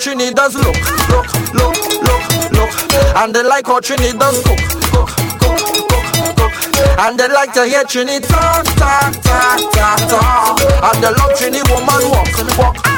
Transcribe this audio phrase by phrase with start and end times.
[0.00, 0.76] Trinidad's look,
[1.10, 3.16] look, look, look, look.
[3.16, 6.98] And they like how Trinidad's cook, cook, cook, cook, cook.
[7.00, 10.60] And they like to hear Trinidad talk, talk, talk, talk, talk.
[10.84, 12.89] And they love Trinidad woman walk, walk.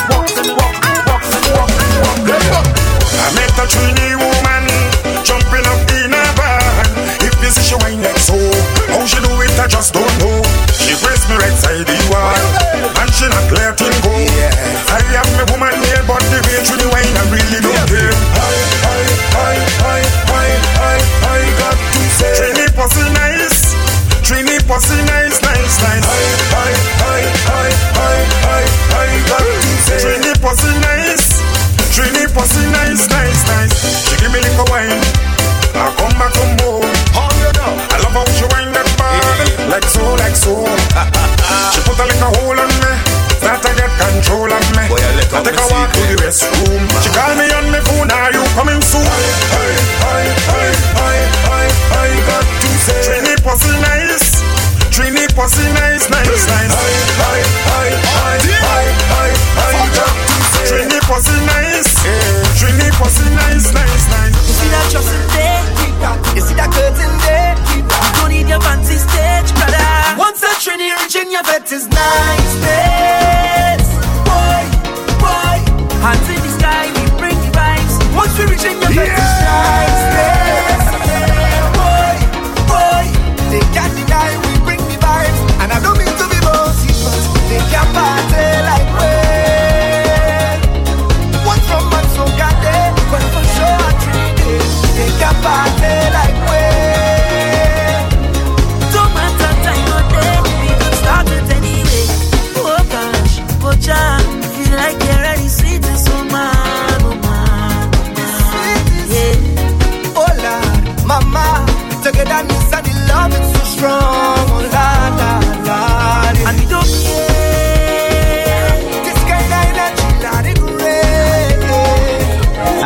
[71.73, 72.42] is nice.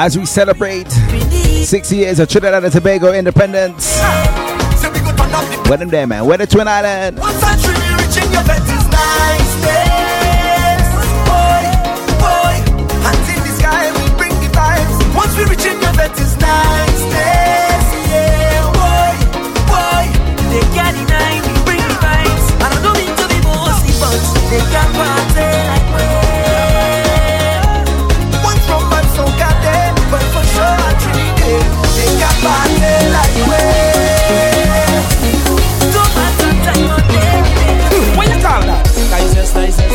[0.07, 0.89] as we celebrate
[1.65, 3.99] six years of Trinidad and Tobago independence.
[5.69, 6.27] Where them there, man?
[6.27, 7.19] Where the Twin Island?
[7.19, 7.25] We
[15.45, 16.86] reach your vet is nice.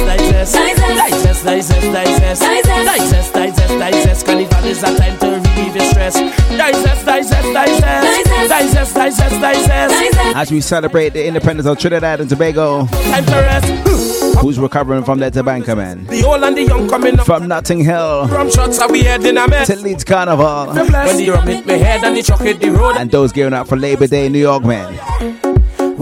[0.06, 4.25] digest, digest, digest, digest, digest, digest, digest, digest.
[4.25, 6.13] Carnival is a time to relieve your stress.
[6.15, 10.36] Digest, digest, digest, digest, digest, digest.
[10.36, 14.38] As we celebrate the independence of Trinidad and Tobago, time to rest.
[14.39, 16.06] Who's recovering from that tabanca, man?
[16.06, 17.25] The old and the young coming up.
[17.25, 18.27] From Notting Hill.
[18.27, 20.74] From shots are we heading a mess To Leeds Carnival.
[20.74, 22.95] When the rum hit my head and the truck the road.
[22.98, 25.40] And those gearing up for Labor Day in New York, man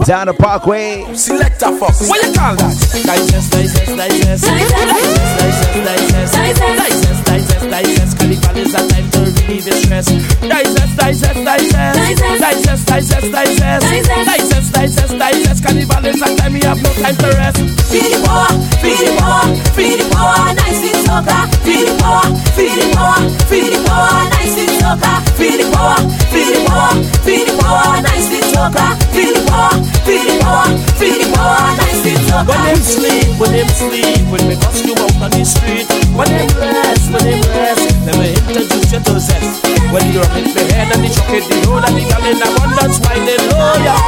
[0.06, 1.04] down the parkway.
[1.14, 2.74] Selector Fox, what you call that?
[3.06, 4.44] Digest, digest, digest.
[4.44, 6.34] Digest, digest, digest.
[6.34, 8.18] Digest, digest, digest digest, digest.
[8.18, 10.06] Carnival is a time to relieve your stress.
[10.40, 11.98] Digest, digest, digest.
[12.40, 13.84] Digest, digest, digest.
[14.26, 15.64] Digest, digest, digest.
[15.64, 17.58] Carnival is a time we have no time to rest.
[17.90, 21.42] Feel the power, feel the power, feel the power, nice in soccer.
[21.66, 22.26] Feel the power,
[22.56, 23.20] feel the power,
[23.50, 25.16] feel the power, nice in soccer.
[25.36, 26.92] Feel the power, feel the power,
[27.26, 28.90] feel the power, nice in soccer.
[29.10, 29.74] Feel the power,
[30.06, 30.68] feel the power,
[31.00, 32.50] feel the power, nice in soccer.
[32.50, 36.28] When them sleep, when them sleep, when me bust you out on the street, when
[36.30, 37.80] them rest, when them stress.
[38.06, 39.66] Never introduce you to zest.
[39.92, 42.98] When you're in the head and the chocolate, the whole and the gal in abundance,
[43.02, 44.02] whining, oh yeah,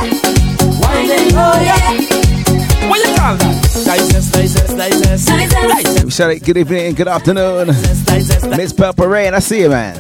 [0.79, 1.83] whining, oh yeah.
[2.89, 3.62] What you call that?
[6.05, 6.44] We shout it.
[6.44, 7.69] Good evening, and good afternoon.
[8.56, 9.94] Miss Purple Rain, I see you, man.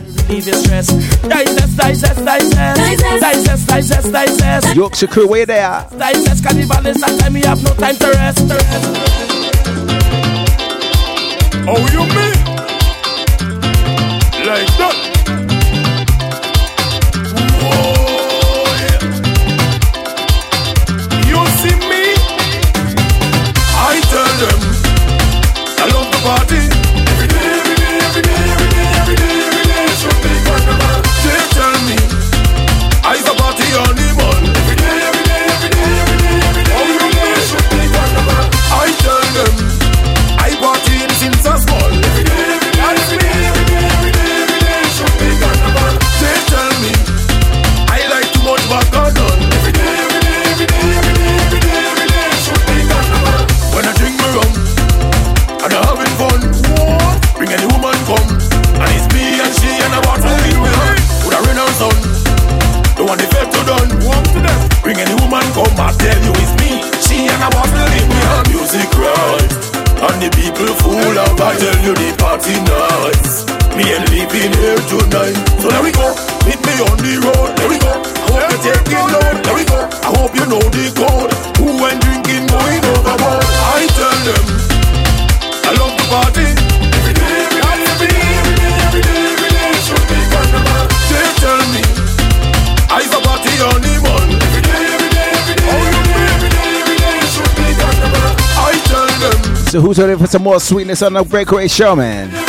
[4.74, 5.86] Yorkshire crew, where they are?
[5.90, 6.24] Is
[7.32, 7.96] we have no time.
[7.96, 9.31] To rest.
[100.22, 102.41] for some more sweetness on the breakaway show, man.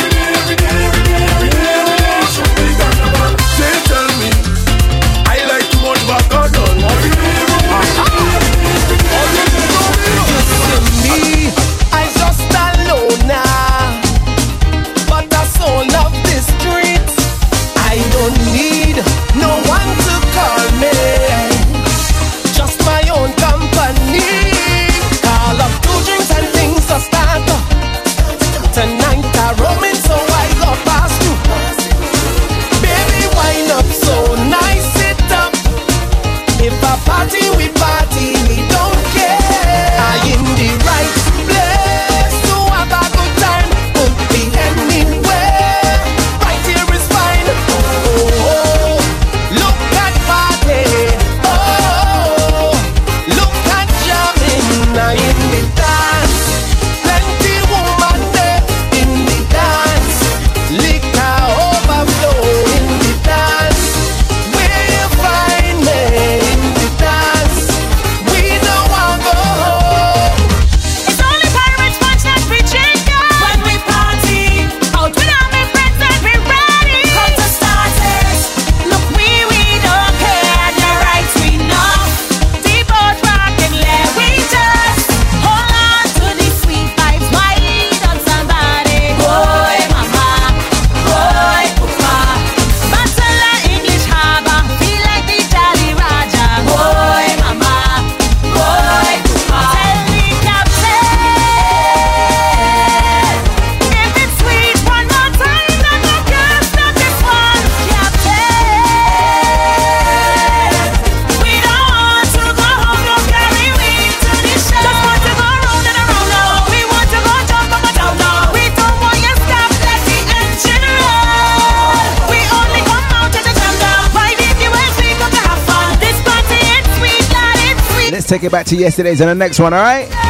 [128.54, 130.23] back to yesterday's and the next one, alright?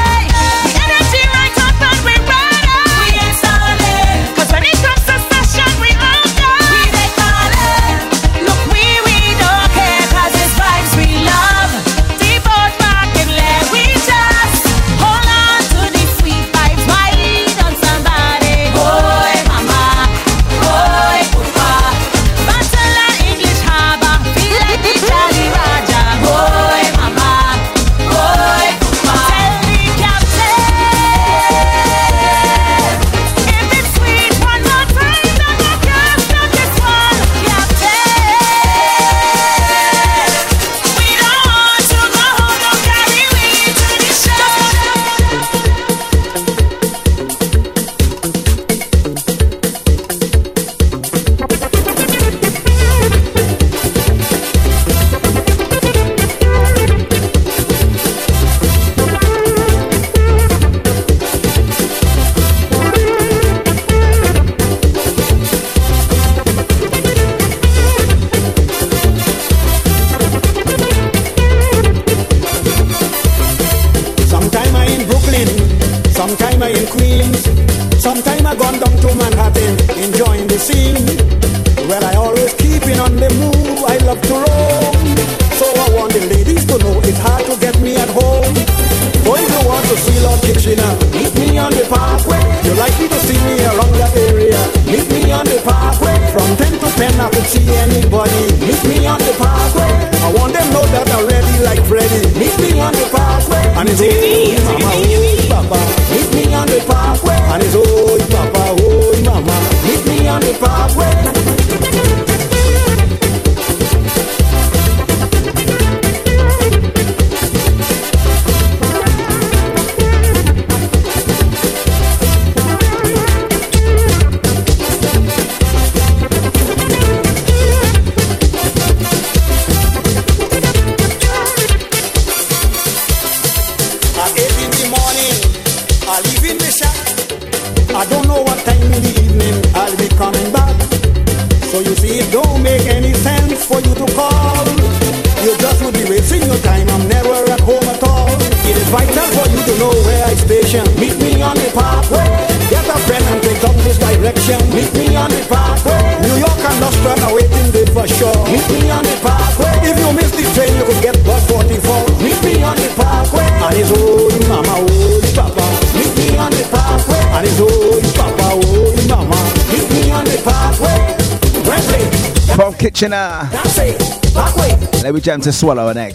[175.25, 176.15] jam to swallow egg.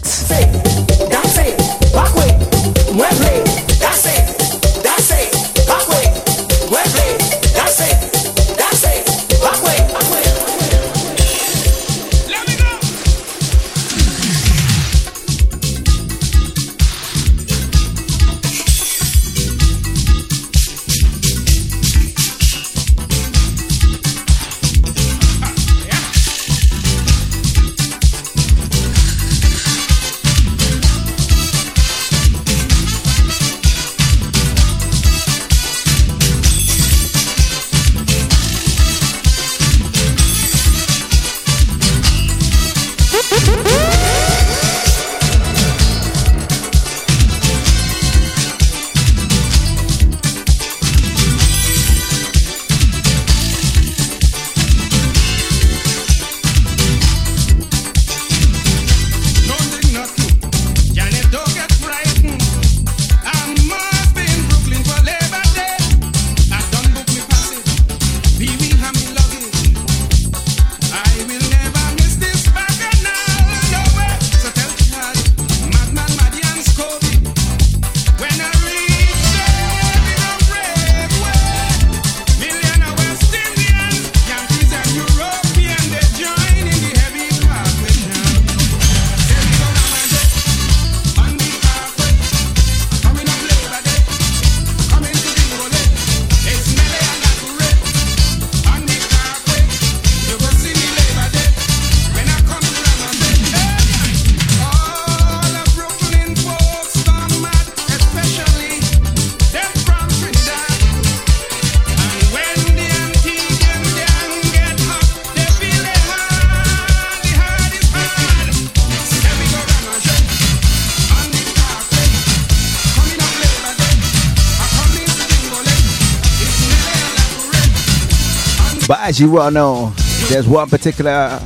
[129.19, 129.91] you well know
[130.29, 131.39] there's one particular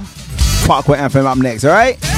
[0.65, 2.12] Parkway anthem up next, alright?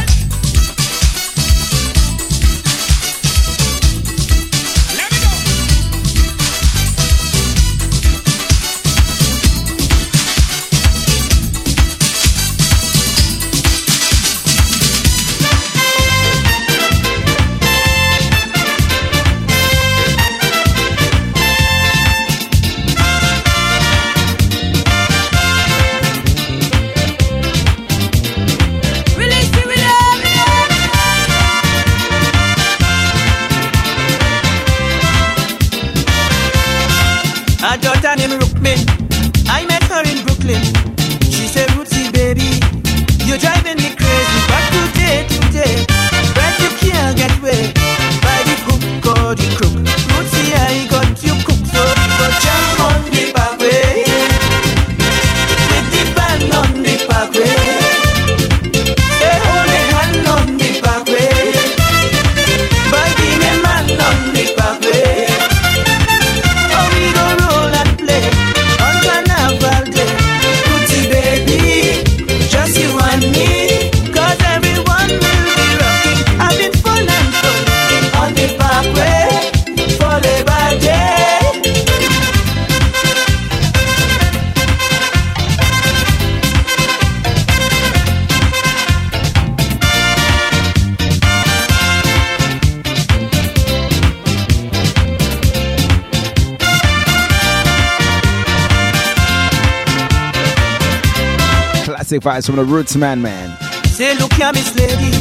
[102.25, 103.55] vibes from the Roots Man, man.
[103.85, 105.14] Say, look here, Miss Lady,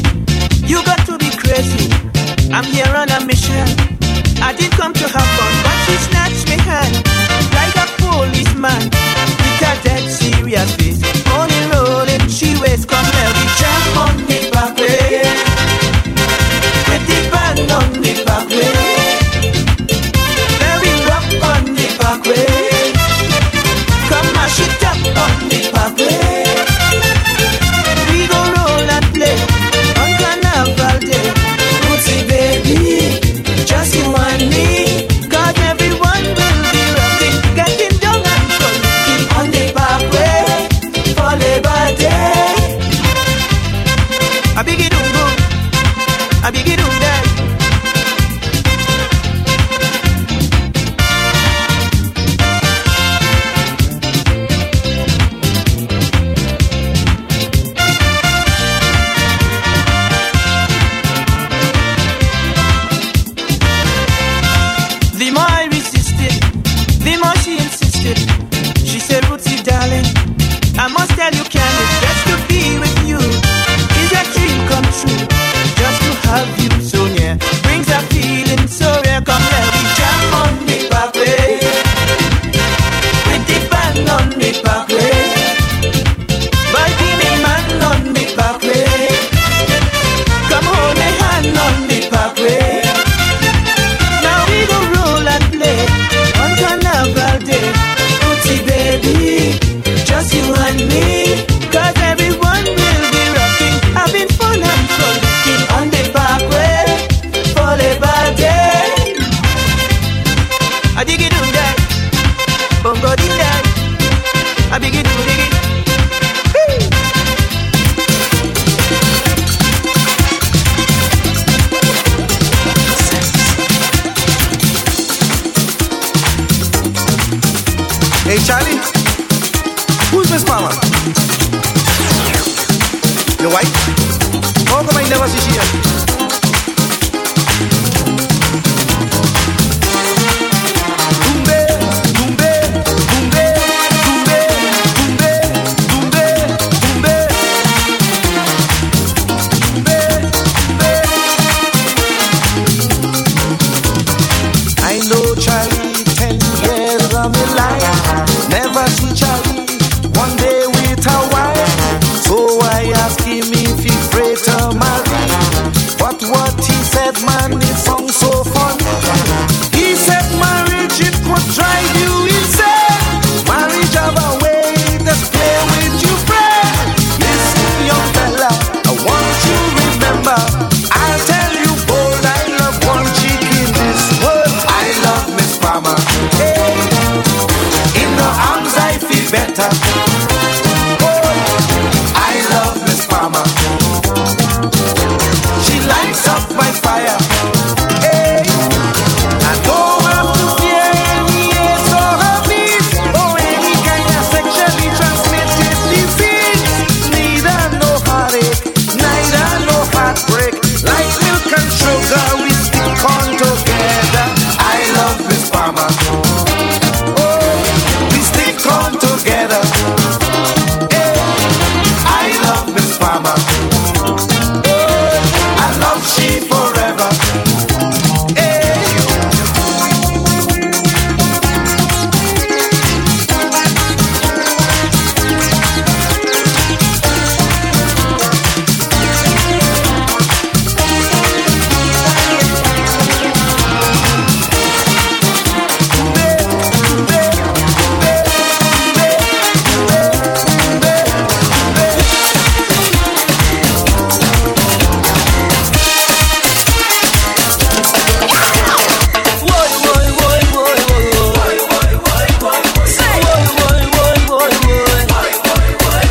[0.65, 1.85] you got to be crazy.
[2.49, 3.61] I'm here on a mission.
[4.41, 7.05] I didn't come to have fun, but she snatched me hand
[7.53, 8.89] like a policeman
[9.37, 10.99] with a dead serious face.
[11.29, 15.21] Only rolling, she waits, come here, we jump on the parkway.
[16.89, 19.04] With the band on the parkway.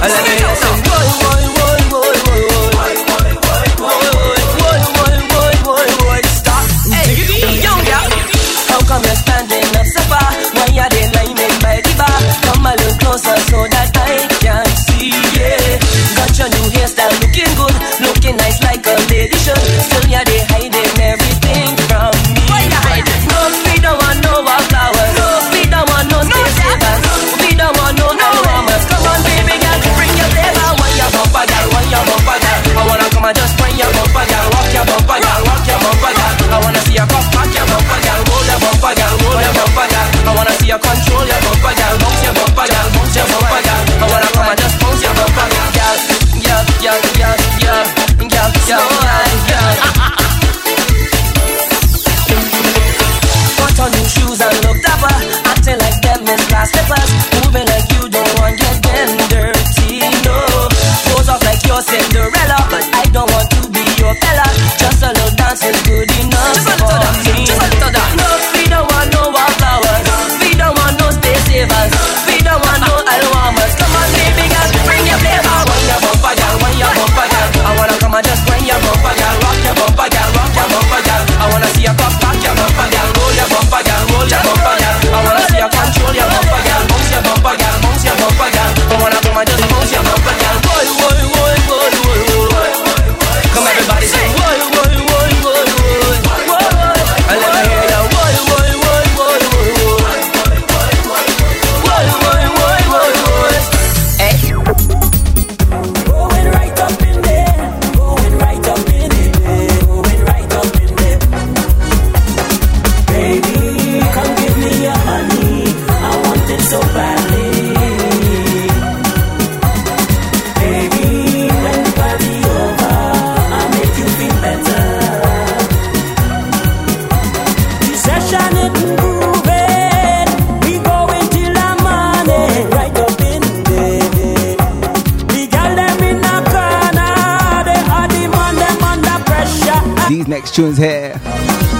[0.05, 0.44] Hallelujah.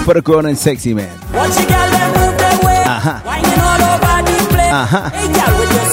[0.05, 1.09] for the grown and sexy man.
[1.33, 2.83] Watch a girl, they move their way.
[2.85, 3.25] Uh-huh.
[3.25, 4.71] All over the place.
[4.71, 5.09] Uh-huh.
[5.09, 5.89] Hey, girl, with your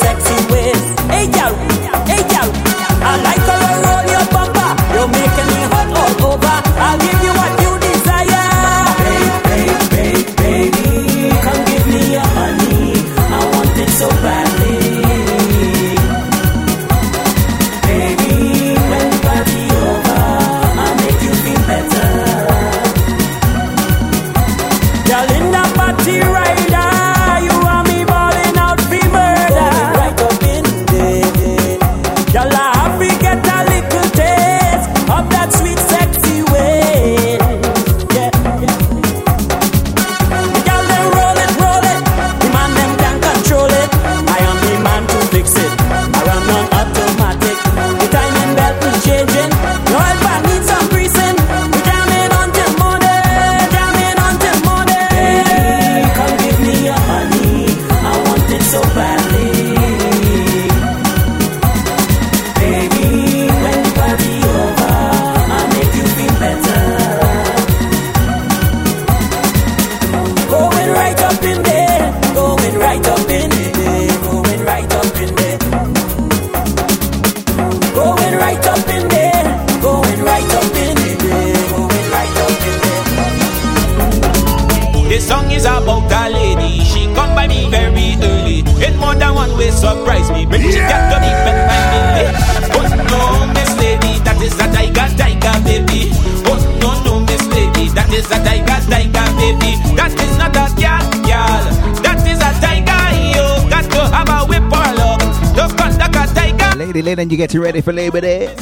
[107.00, 108.54] lady, and you getting ready for Labor Day.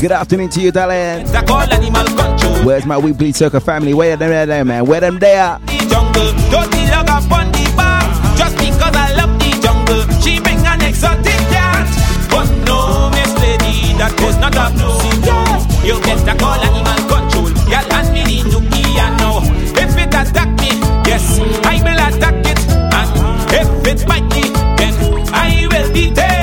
[0.00, 1.26] Good afternoon to you, darling.
[2.66, 3.94] Where's my weekly circle family?
[3.94, 4.84] Where them they there, man?
[4.84, 5.58] Where them there?
[5.66, 6.32] The jungle.
[8.36, 11.88] Just because I love the jungle, she bring an exotic cat.
[12.66, 13.94] No, Miss Lady,
[14.38, 14.70] not a.
[15.86, 15.98] You
[16.38, 17.50] call animal control.
[17.70, 18.58] Y'all hand me the.
[19.80, 20.70] If it attack me,
[21.08, 22.60] yes, I will attack it.
[22.92, 23.10] And
[23.54, 24.28] if it bite
[24.76, 24.94] then
[25.32, 26.37] I will be.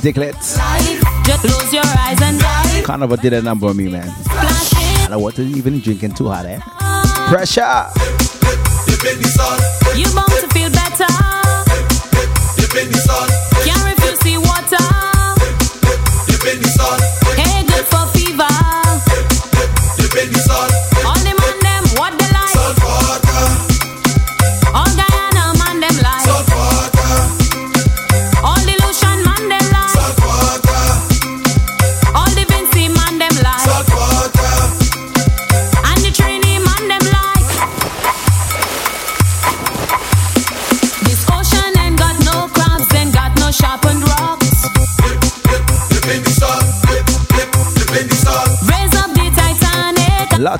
[0.00, 0.34] Diglett.
[1.26, 2.82] Just close your eyes and die.
[2.84, 4.08] Carnival did a number on me, man.
[5.04, 6.58] And I wasn't even drinking too hard, eh?
[7.28, 7.86] Pressure.
[9.96, 11.06] You bound to feel better.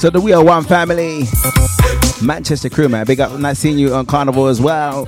[0.00, 1.24] out to the We Are One family.
[2.22, 3.06] Manchester crew, man.
[3.06, 3.38] Big up.
[3.38, 5.04] Nice seeing you on Carnival as well.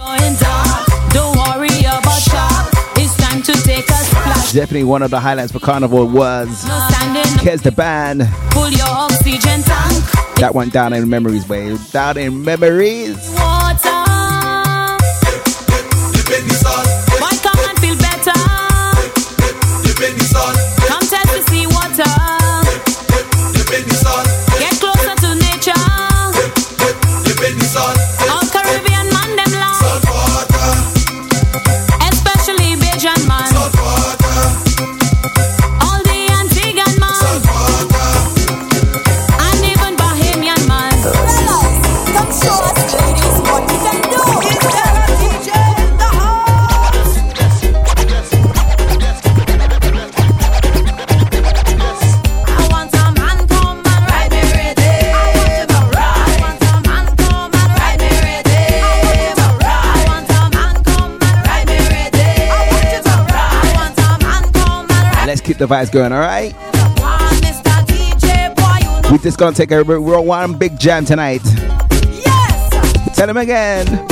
[4.52, 6.48] Definitely one of the highlights for Carnival was
[7.40, 8.20] Here's the band.
[10.36, 11.78] That went down in memories, babe.
[11.90, 13.31] Down in memories.
[65.66, 66.54] the vibes going, alright?
[69.10, 71.42] We're just gonna take a real one big jam tonight.
[71.44, 73.16] Yes!
[73.16, 74.11] Tell him again.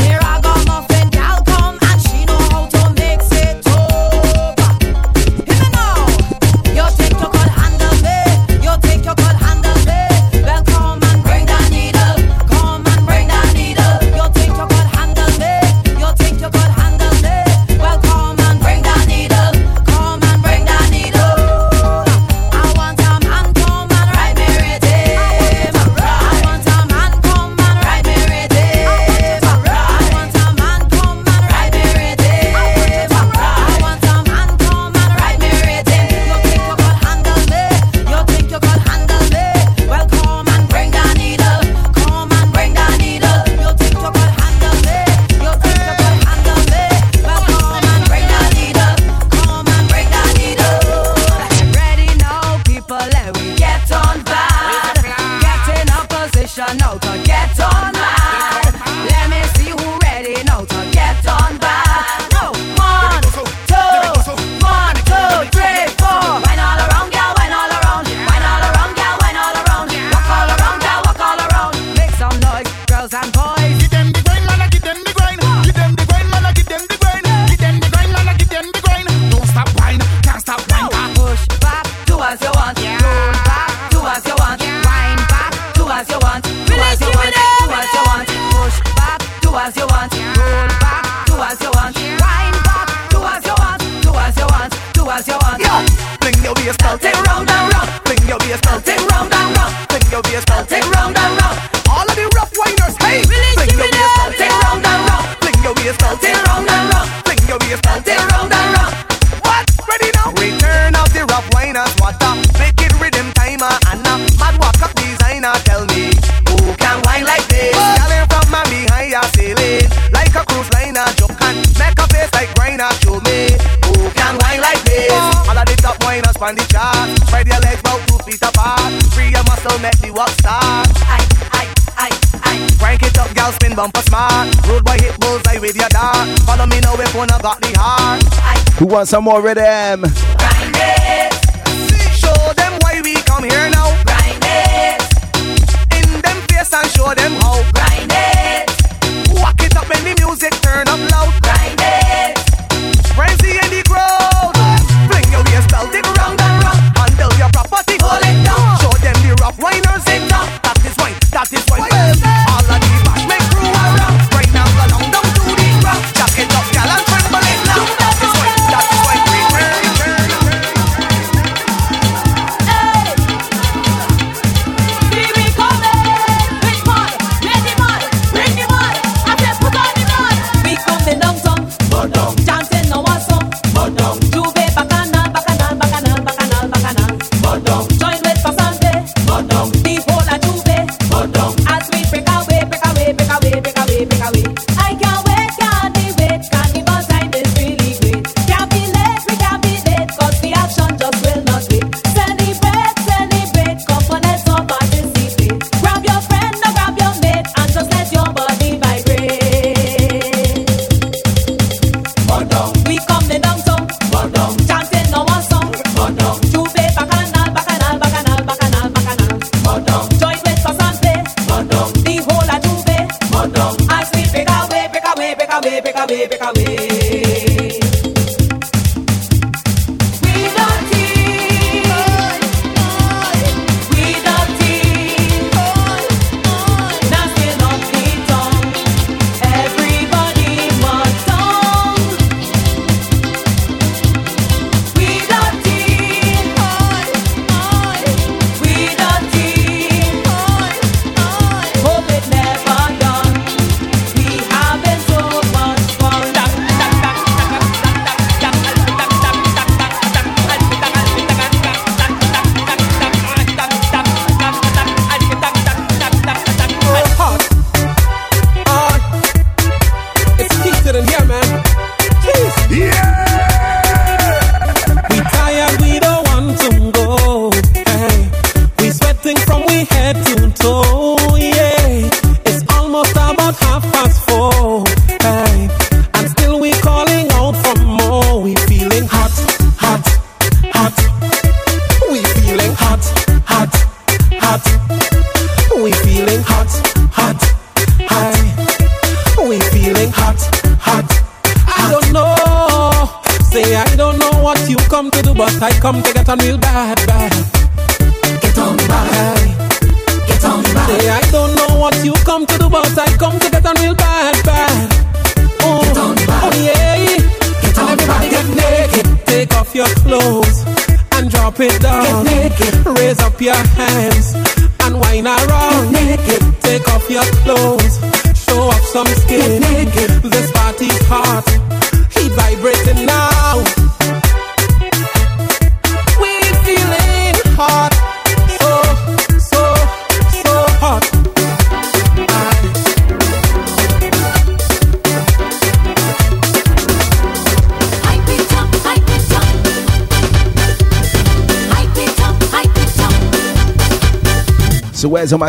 [139.10, 140.39] some more rhythm.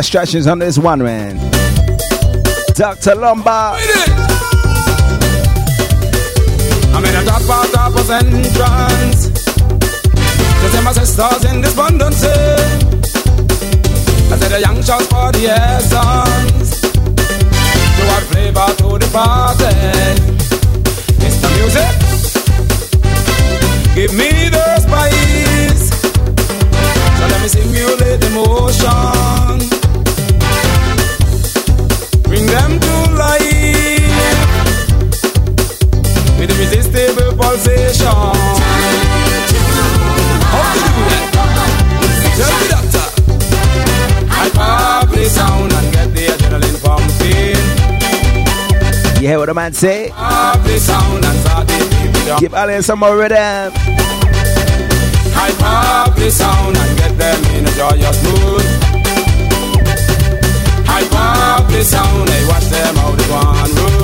[0.02, 1.36] Instructions on this one, man?
[2.74, 3.14] Dr.
[3.14, 3.80] Lombard.
[6.92, 9.30] I'm in a top part of entrance.
[9.30, 12.24] To see my sisters in this abundance.
[12.24, 12.26] I
[14.38, 16.80] said the young shots for the essence.
[16.80, 19.70] To add flavor to the party.
[21.24, 21.94] It's the music.
[23.94, 25.90] Give me the spice.
[27.18, 29.52] So let me simulate the motion.
[29.52, 29.71] Bring
[32.52, 33.40] them to life
[36.38, 38.06] with irresistible pulsation.
[40.52, 41.26] How to do that?
[42.36, 43.06] Tell me, doctor.
[44.28, 47.62] I pop the sound and get the adrenaline pumping.
[49.22, 50.10] You hear what the man say?
[50.10, 51.78] Pop the sound and start the
[52.12, 52.38] beat.
[52.40, 53.72] Give Alan some more rhythm.
[55.34, 59.01] I pop the sound and get them in a joyous mood.
[61.72, 64.01] The sound, I watch them out the one road.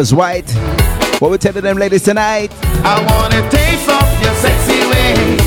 [0.00, 0.50] as white.
[1.20, 2.50] What we telling them ladies tonight?
[2.82, 5.40] I want a taste of your sexy ways.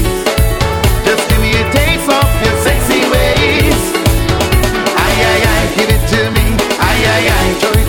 [1.03, 3.81] Just give me a taste of your sexy ways.
[4.95, 6.45] Aye, aye, aye, give it to me.
[6.77, 7.82] Aye, aye, aye,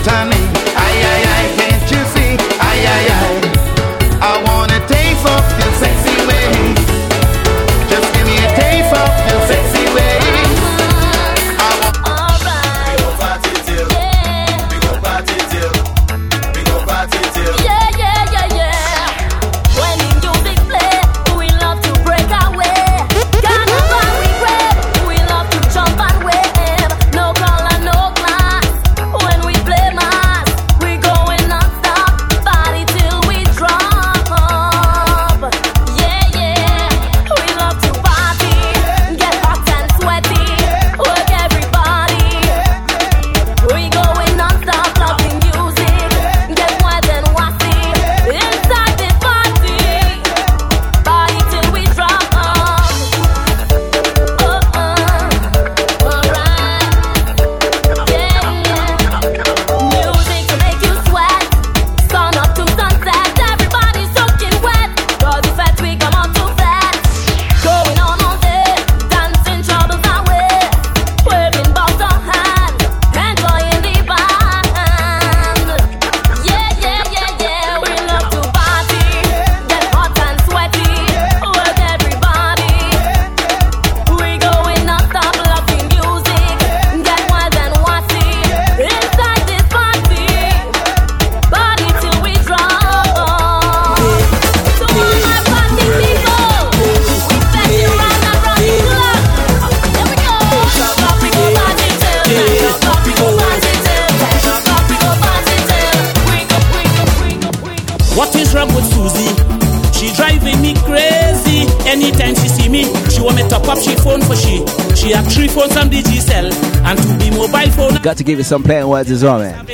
[118.17, 119.65] to give you some plain words as well, man.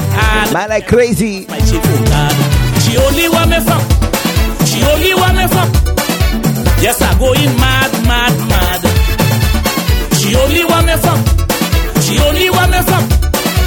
[0.54, 1.46] Man, like crazy.
[1.46, 3.84] She only want me fuck.
[4.68, 5.70] She only want me fuck.
[6.82, 8.82] Yes, I go in mad, mad, mad.
[10.18, 11.22] She only want me fuck.
[12.02, 13.06] She only want me fuck.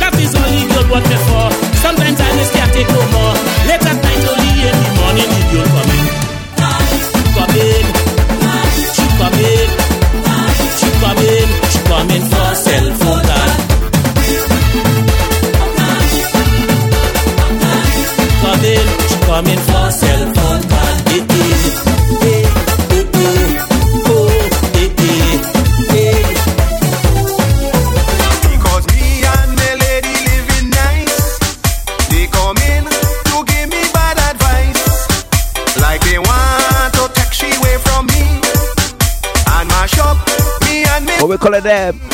[0.00, 1.46] That is only girl What me for.
[1.78, 3.33] Sometimes I miss can't take no more.
[41.64, 42.13] them.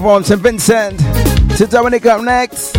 [0.00, 0.40] from St.
[0.40, 0.98] Vincent
[1.58, 2.69] to Dominic up next.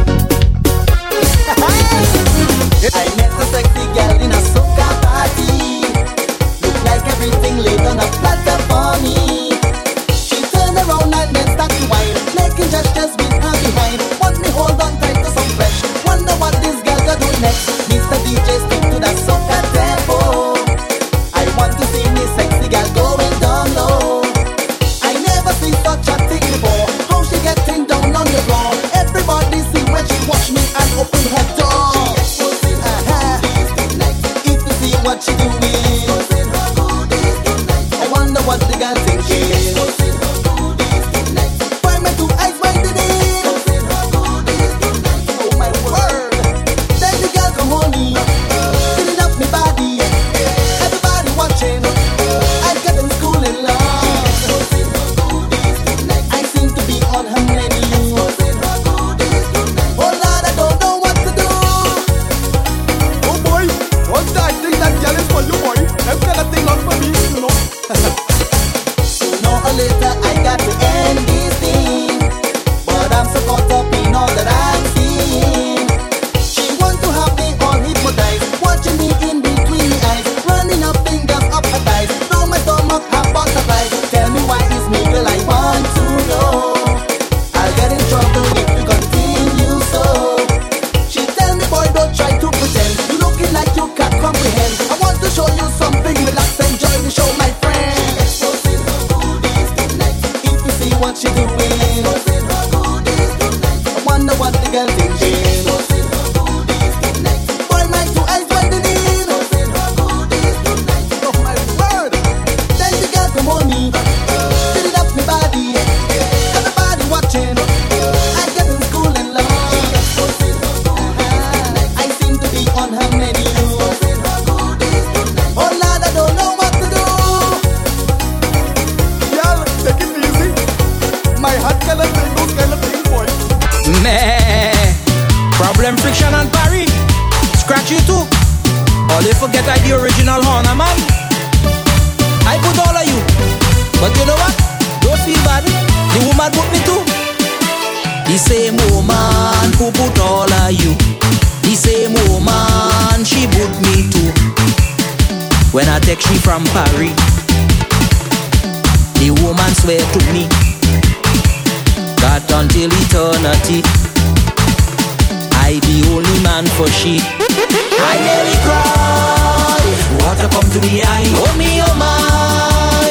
[167.02, 167.24] sheep.
[167.26, 169.82] I nearly cry.
[170.22, 171.34] Water come to me eye.
[171.42, 173.10] Oh me, oh my.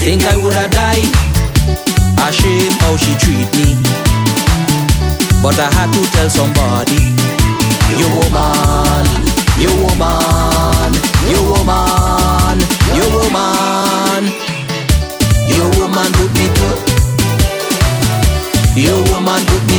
[0.00, 1.12] Think I woulda died.
[2.24, 3.76] Ashamed how she treat me.
[5.44, 7.12] But I had to tell somebody.
[8.00, 9.04] You woman,
[9.60, 10.90] you woman,
[11.28, 12.56] you woman,
[12.96, 14.22] you woman,
[15.52, 16.80] you woman put me through.
[18.80, 19.78] You woman put me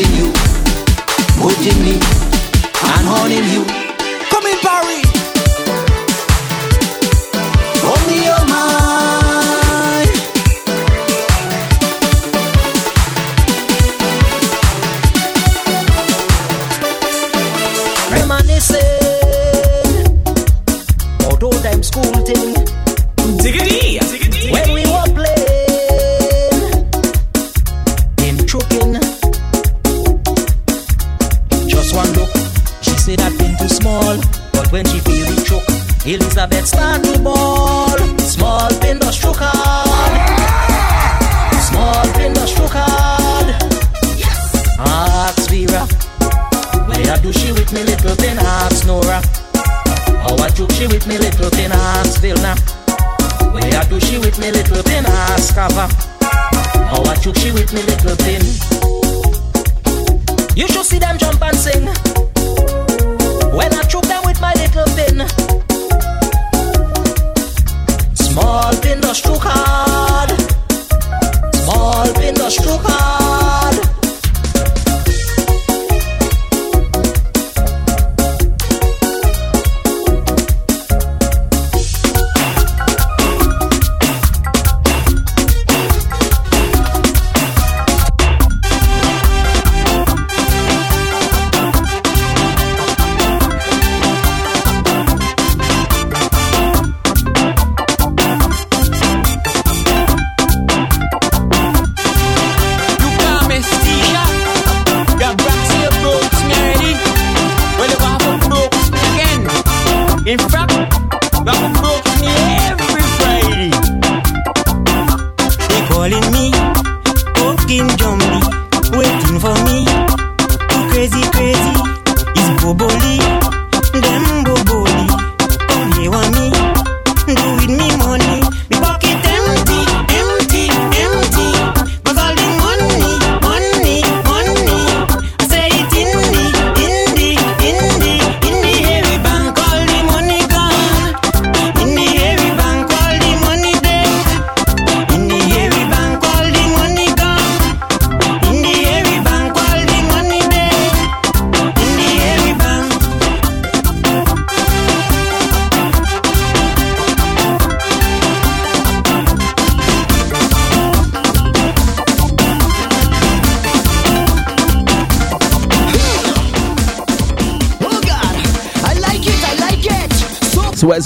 [0.00, 0.32] wanting you,
[1.42, 1.98] wanting me,
[2.82, 3.89] I'm haunting you.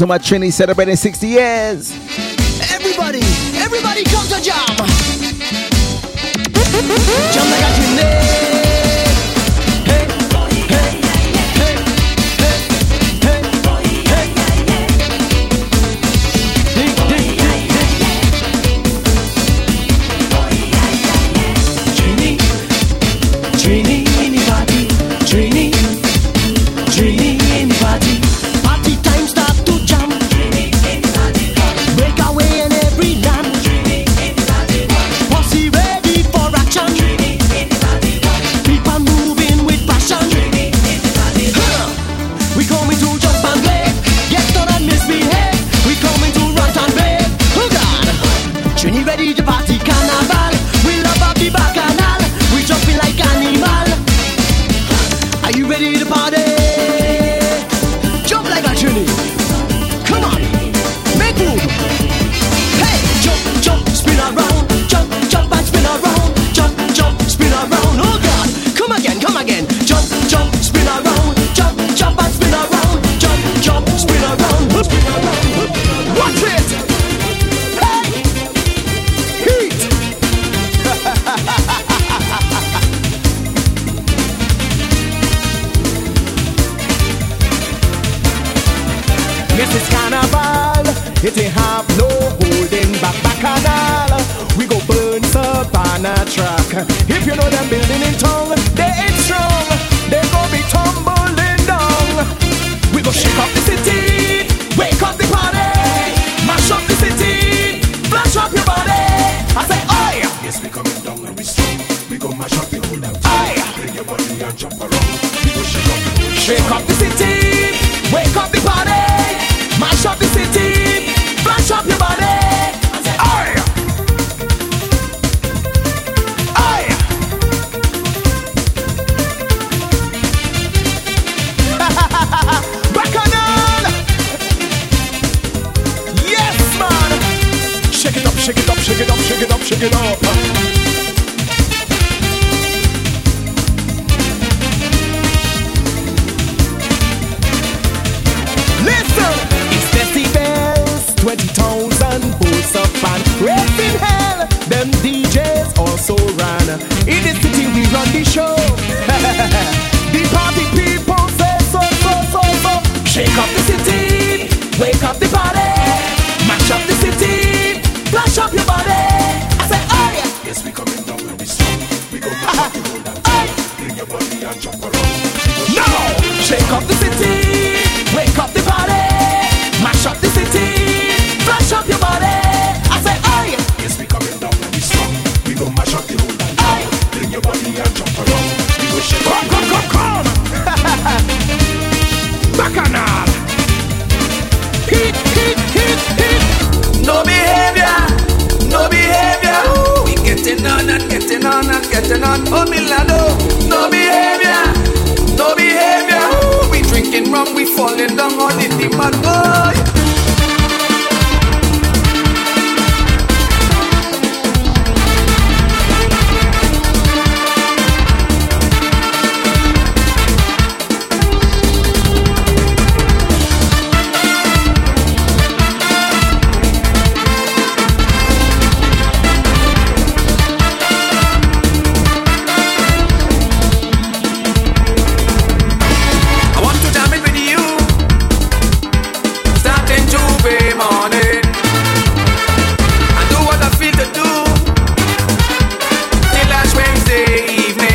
[0.04, 1.92] to my Trini celebrating 60 years.
[2.70, 3.20] Everybody,
[3.56, 4.76] everybody come to jam.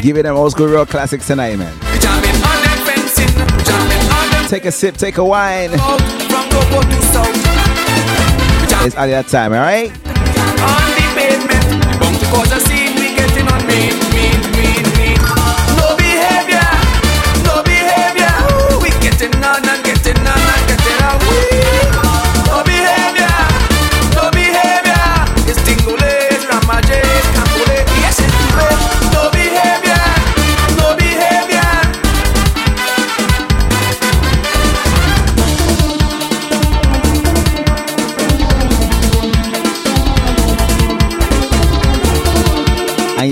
[0.02, 1.78] Giving them old school real classics tonight, man.
[4.48, 5.72] Take a sip, take a wine.
[8.82, 9.92] It's out of that time, alright?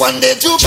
[0.00, 0.59] one day to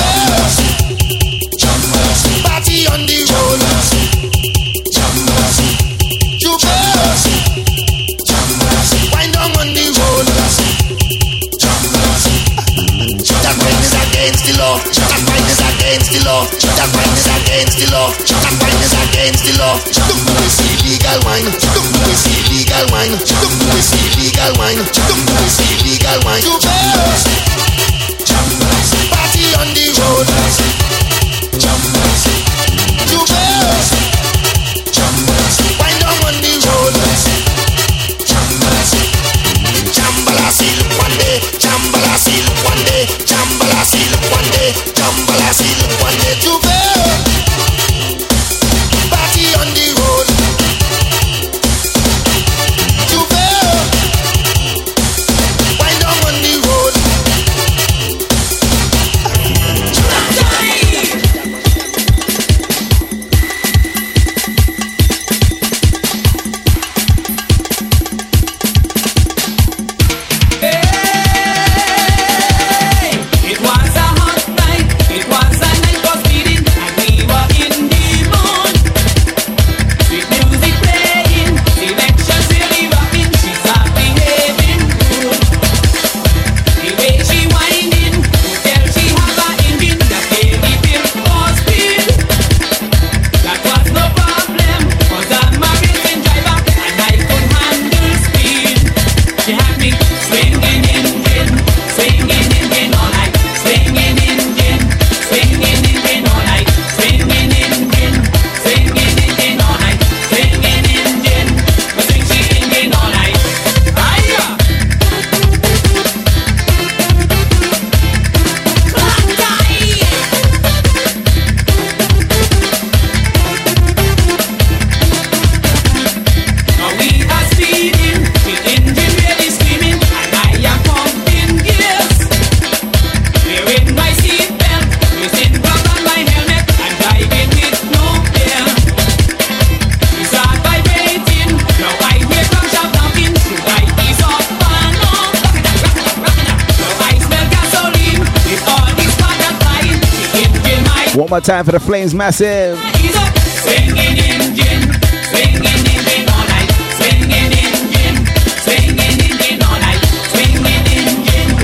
[151.44, 152.80] time for the Flames Massive.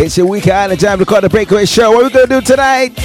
[0.01, 1.91] It's your weekend, the time to call the breakaway show.
[1.91, 2.98] What are we gonna do tonight?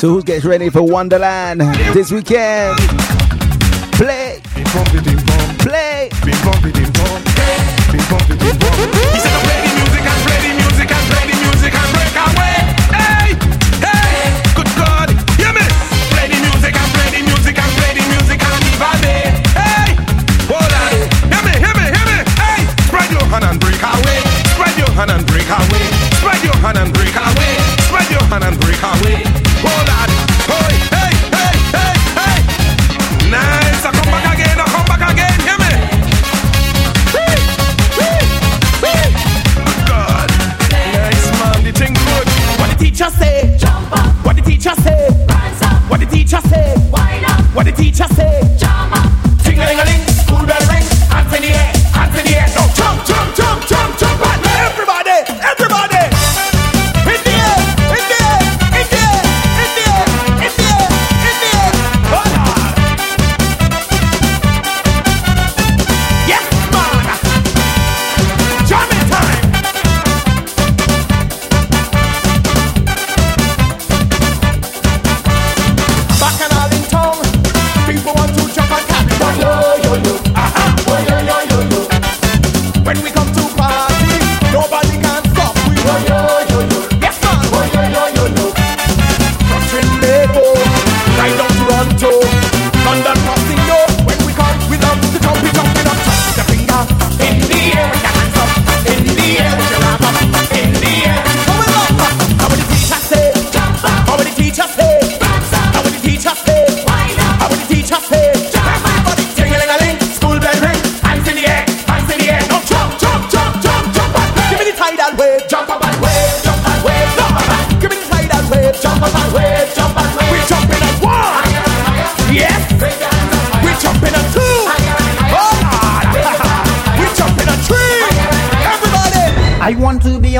[0.00, 1.62] So who gets ready for Wonderland
[1.94, 2.78] this weekend?
[3.92, 4.40] Play.
[5.60, 6.10] Play.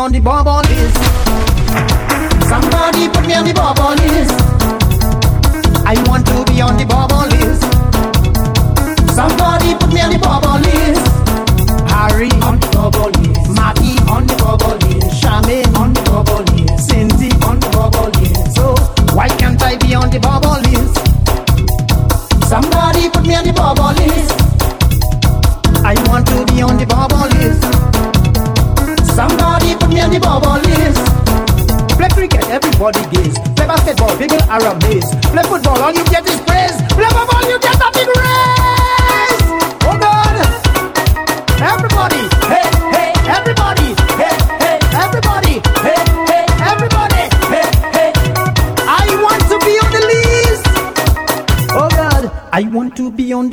[0.07, 0.66] on the bonbon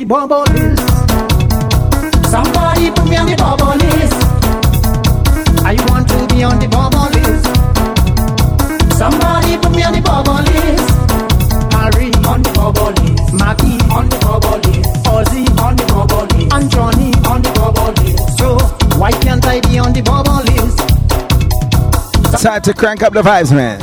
[0.04, 0.78] the bubble is.
[2.28, 4.20] Somebody put me on the bubble list.
[5.64, 7.48] I want to be on the bubble list.
[8.98, 10.88] Somebody put me on the bubble list.
[11.72, 13.32] Harry on the bubble list.
[13.32, 14.90] Maggie on the bubble list.
[15.08, 16.52] Ozzy on the bubble list.
[16.52, 18.38] And Johnny on the bubble list.
[18.38, 18.58] So
[18.98, 20.84] why can't I be on the bubble list?
[22.42, 23.80] Time to crank up the vibes, man.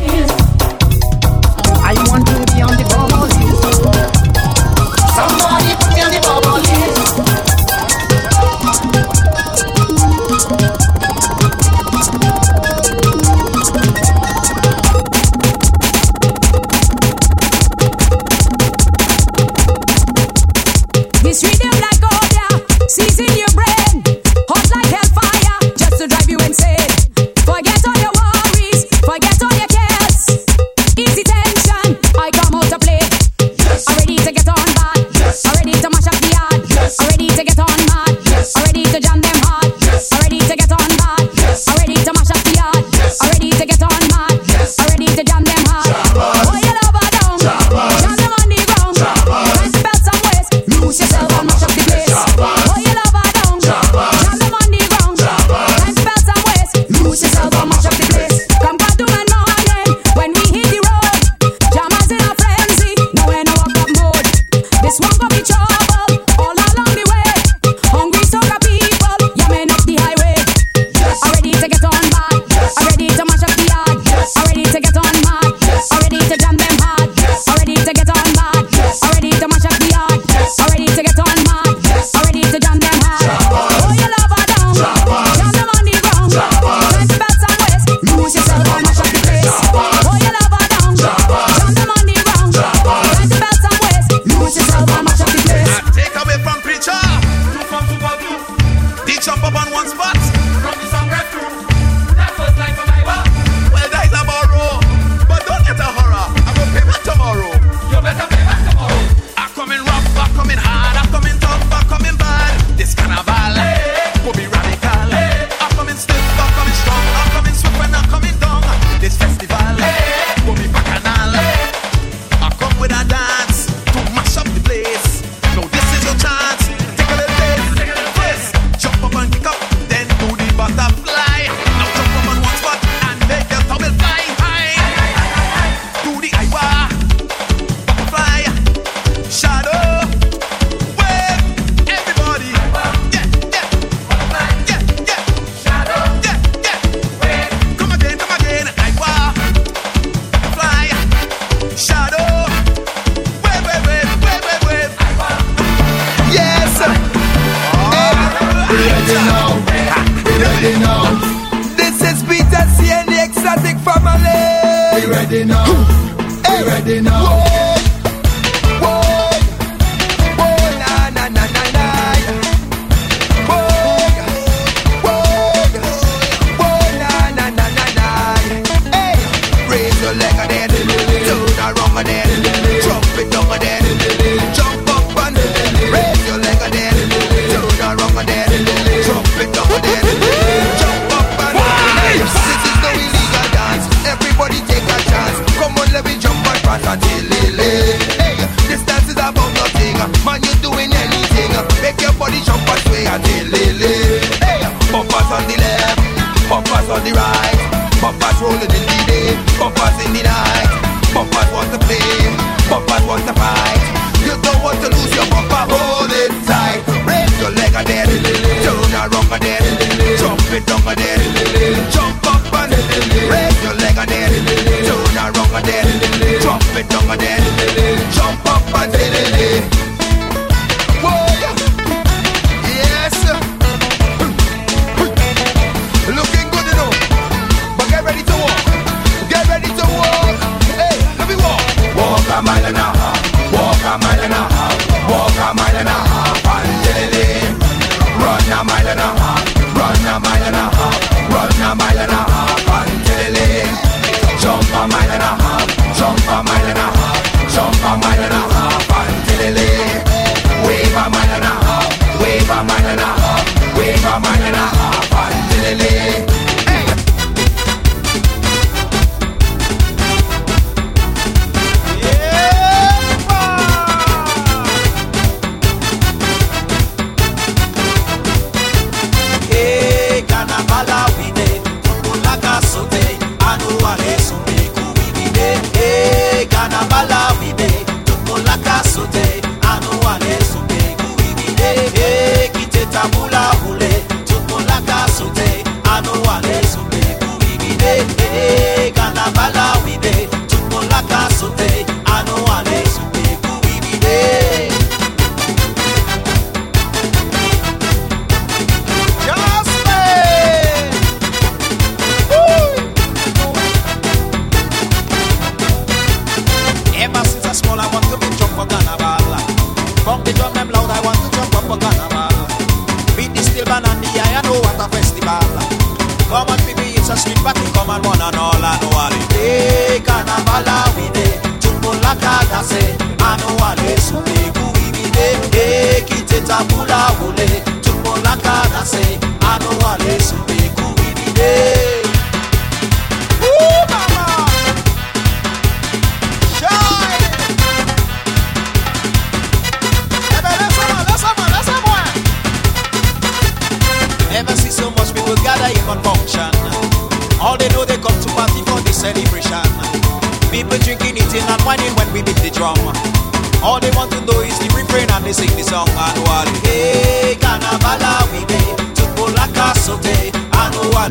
[338.82, 340.61] I say I know.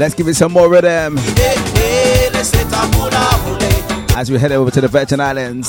[0.01, 1.19] Let's give it some more rhythm.
[4.17, 5.69] As we head over to the Virgin Islands.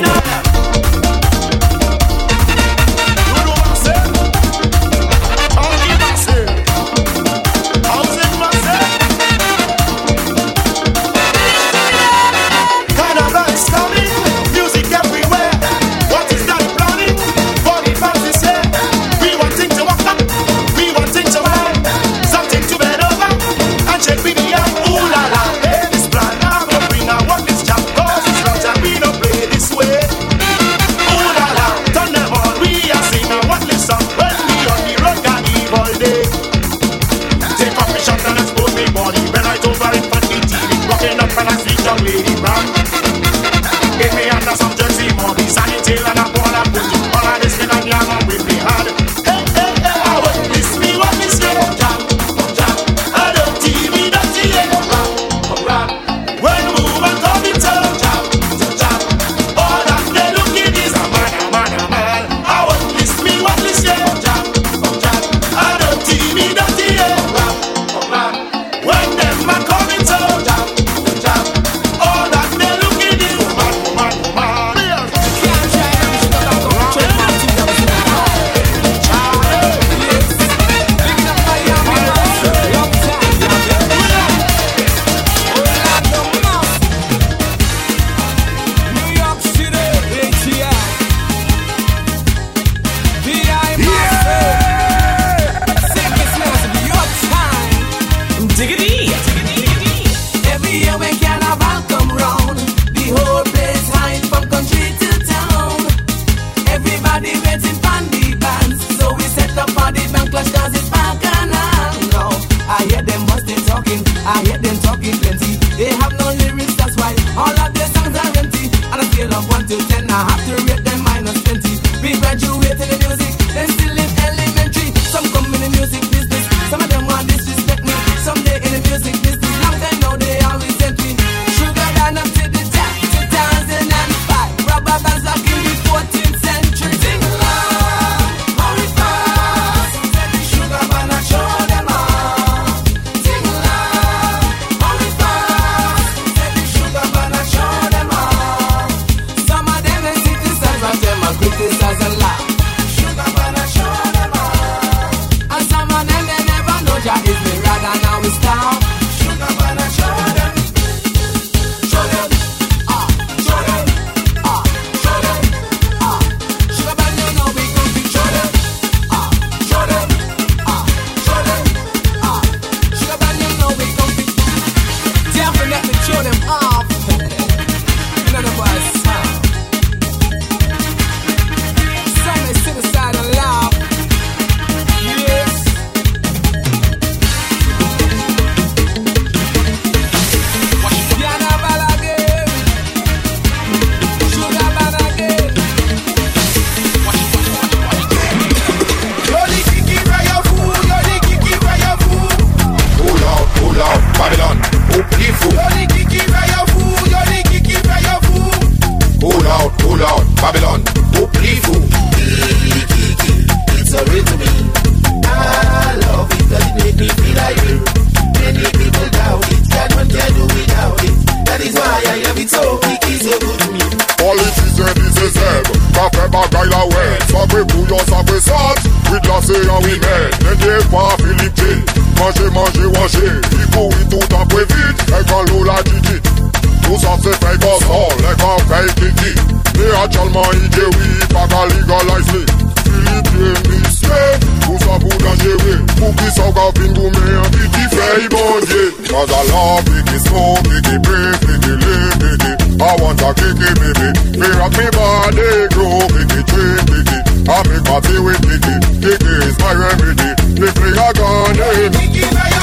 [240.01, 240.41] Catch all my
[240.73, 242.41] Jerry, Paka legalize me
[242.89, 244.33] Philippien display,
[244.65, 250.17] Moussa pou danjere Mouki sa ka fin goume, an piti fey bonje Kaza la, piki
[250.25, 254.09] smoke, piki break, piki live, piki I want a kiki baby,
[254.41, 258.73] me rock me body grow Piki drink, piki, I make my feet with piki
[259.05, 262.60] Kiki is my remedy, me free a gun, hey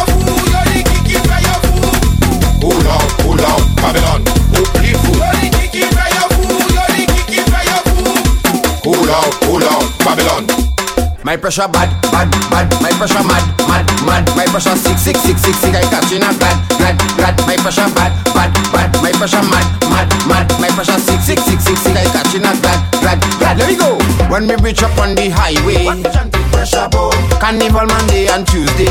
[11.29, 12.73] My pressure bad, bad, bad.
[12.81, 14.25] My pressure mad, mad, mad.
[14.33, 15.77] My pressure sick, sick, sick, sick, sick.
[15.77, 17.37] I catch in a glad, glad, glad.
[17.45, 18.89] My pressure bad, bad, bad.
[19.05, 20.49] My pressure mad, mad, mad.
[20.57, 21.93] My pressure sick, sick, sick, sick, sick.
[21.93, 23.61] I catch in a glad, glad, glad.
[23.61, 24.01] Let me go.
[24.33, 26.01] When we reach up on the highway,
[26.49, 27.13] pressure boat.
[27.37, 28.89] Carnival Monday and Tuesday,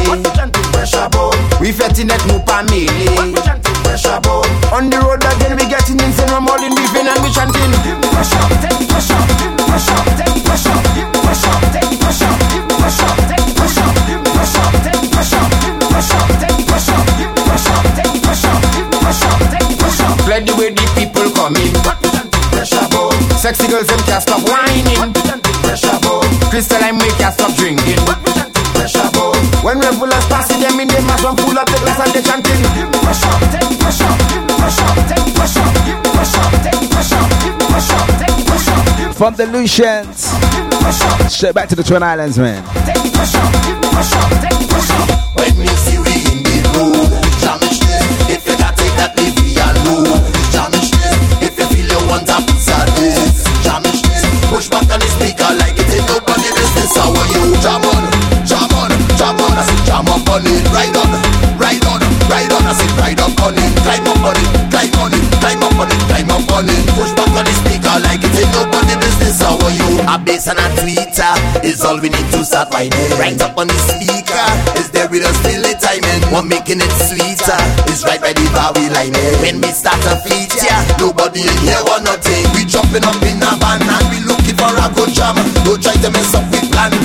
[0.69, 1.33] pressure boat.
[1.57, 2.85] We fetting that new family.
[3.81, 4.45] Pressure boat.
[4.69, 6.29] On the road again, we getting insane.
[6.29, 7.73] no more than we fin vein and we chanting.
[7.81, 11.16] Give me pressure, take pressure, give me pressure, take pressure, give me
[20.37, 20.45] pressure.
[20.45, 21.73] Glad the way the people coming.
[22.51, 23.13] Pressure boat.
[23.39, 25.13] Sexy girls, them can't stop whining.
[25.63, 26.25] Pressure boat.
[26.49, 27.97] Crystal and we can't stop drinking.
[28.73, 29.37] Pressure boat.
[29.63, 32.61] When regulars passing them in, they must one pull up the glass and they chanting.
[32.75, 37.25] Give me pressure, take pressure, give me pressure, take pressure, give me pressure, take pressure,
[37.41, 40.29] give me pressure, take pressure, From the Lucians.
[41.33, 42.63] Straight back to the Twin Islands, man.
[42.85, 45.03] take pressure, give me pressure, take pressure.
[45.35, 46.06] When me see
[57.67, 58.03] Jam on,
[58.47, 59.51] jam on, jam on.
[59.59, 61.11] I say jam up on it, ride on,
[61.59, 61.99] ride on,
[62.31, 62.63] ride on.
[62.63, 65.75] I say ride up on it, climb up on it, climb on it, climb up
[65.75, 66.79] on it, climb up on it.
[66.95, 69.43] Push back on the speaker like it ain't nobody business.
[69.43, 69.99] How are you?
[70.07, 72.87] A bass and a tweeter is all we need to start right.
[73.19, 74.47] Right up on the speaker
[74.79, 76.23] is there with us till the timing.
[76.31, 77.59] One making it sweeter
[77.91, 79.43] is right by the bar we line it.
[79.43, 82.47] When we start a feature, nobody in here want nothing.
[82.55, 85.35] We jumping up in a van and we looking for a good jam.
[85.67, 86.95] Don't try to mess up with plan.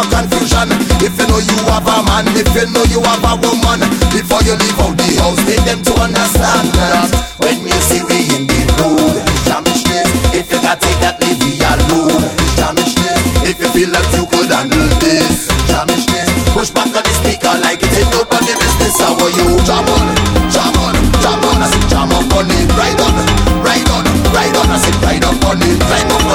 [0.00, 0.72] For confusion.
[1.04, 3.84] If you know you have a man, if you know you have a woman,
[4.16, 7.12] before you leave out the house, make them to understand that
[7.44, 10.08] when you see we in the road, jamishness.
[10.32, 12.16] If you got take that, leave me alone.
[12.56, 13.44] Jamishness.
[13.44, 16.32] If you feel like you could handle this, jamishness.
[16.56, 18.96] Push back on the speaker like it ain't nobody business.
[18.96, 19.52] How are you?
[19.68, 20.06] Jam on,
[20.48, 21.60] jam on, jam on.
[21.60, 23.14] I say jam up on it, ride on,
[23.60, 24.64] ride on, ride on.
[24.64, 26.29] I say ride up on it, climb up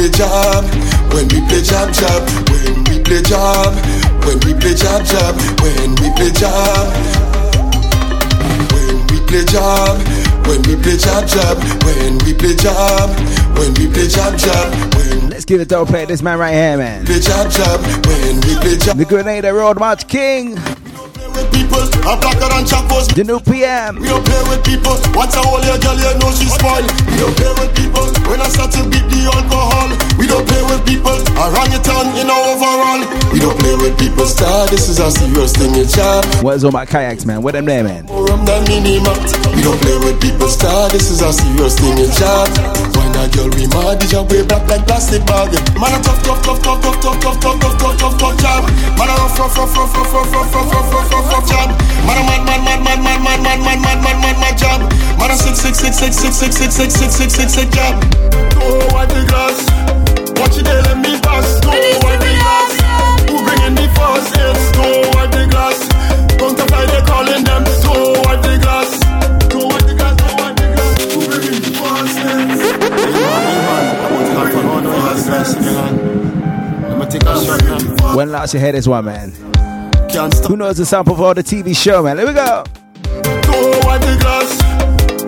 [0.00, 0.64] play job,
[1.12, 3.74] when we play job job, when we play job,
[4.24, 6.88] when we play job job, when we play job,
[8.72, 10.00] when we play job,
[10.46, 13.10] when we play job job, when we play job,
[13.58, 16.78] when we play job job, when Let's give it to play this man right here,
[16.78, 17.04] man.
[17.04, 18.96] play job job, when we play job.
[18.96, 20.56] The Grenada Road March King.
[21.54, 23.06] People are blacker than chapos.
[23.08, 24.00] The new PM.
[24.00, 24.98] We don't play with people.
[25.14, 26.90] Once I hold your girl, you know she's spoiled.
[27.06, 28.06] We don't play with people.
[28.26, 31.14] When I start to beat the alcohol, we don't play with people.
[31.38, 33.00] Around your town in our overall.
[33.32, 34.26] We don't play with people.
[34.26, 36.24] Star, this is a serious thing, it's job.
[36.42, 37.42] What's on my kayaks, man?
[37.42, 38.06] What them there, man?
[38.06, 39.16] More rum than minimum.
[39.54, 40.48] We don't play with people.
[40.48, 42.48] Star, this is a serious thing, it's job.
[42.94, 45.50] When a girl we mad, the job way black like plastic bag.
[45.78, 48.62] Man a tough, tough, tough, tough, tough, tough, tough, tough, tough, tough, tough, tough job.
[48.98, 51.70] Man a rough, rough, rough, rough, rough, rough, rough, rough, rough, rough, rough, rough job.
[52.06, 54.80] Man a mad, mad, mad, mad, mad, mad, mad, mad, mad, mad, mad, mad job.
[55.18, 57.94] Man a six, six, six, six, six, six, six, six, six, six, six, six job.
[58.60, 59.58] Oh, wipe the glass.
[60.38, 61.60] Watch it let me pass.
[61.64, 61.70] Oh,
[62.02, 62.72] wipe the glass.
[63.30, 64.64] Who bringing the first hits?
[64.76, 65.78] Oh, wipe the glass.
[66.38, 67.62] Counterfeit, they calling them.
[67.86, 68.90] Oh, wipe the glass.
[69.54, 70.16] Oh, wipe the glass.
[70.20, 70.96] Oh, wipe the glass.
[71.14, 72.80] Who bringing the first hits?
[78.16, 79.32] When last you heard this one, man?
[80.10, 82.16] Who knows the sample for the TV show, man?
[82.16, 82.64] Let me go.
[83.22, 84.50] Don't wipe the glass.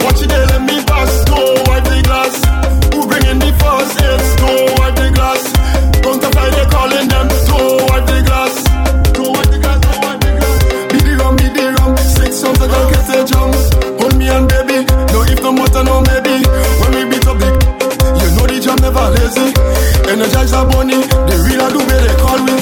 [0.02, 1.22] Watch it there, let me pass.
[1.22, 2.34] Don't wipe the glass.
[2.90, 4.28] Who bringing the first hits?
[4.42, 5.42] Don't wipe the glass.
[6.02, 7.26] Counterfeit, they calling them.
[7.46, 8.54] Don't wipe the glass.
[9.14, 9.78] Don't wipe the glass.
[9.86, 10.58] Don't wipe the glass.
[10.90, 11.94] Be the rum, be the rum.
[12.02, 13.54] Six songs I don't get a jump.
[14.02, 14.82] Hold me and baby.
[15.14, 16.42] No if, no matter, no maybe.
[16.82, 17.48] When we beat up the,
[18.18, 19.46] you know the jam never lazy.
[20.10, 20.98] Energize a bunny.
[21.06, 22.56] The real do where they call me.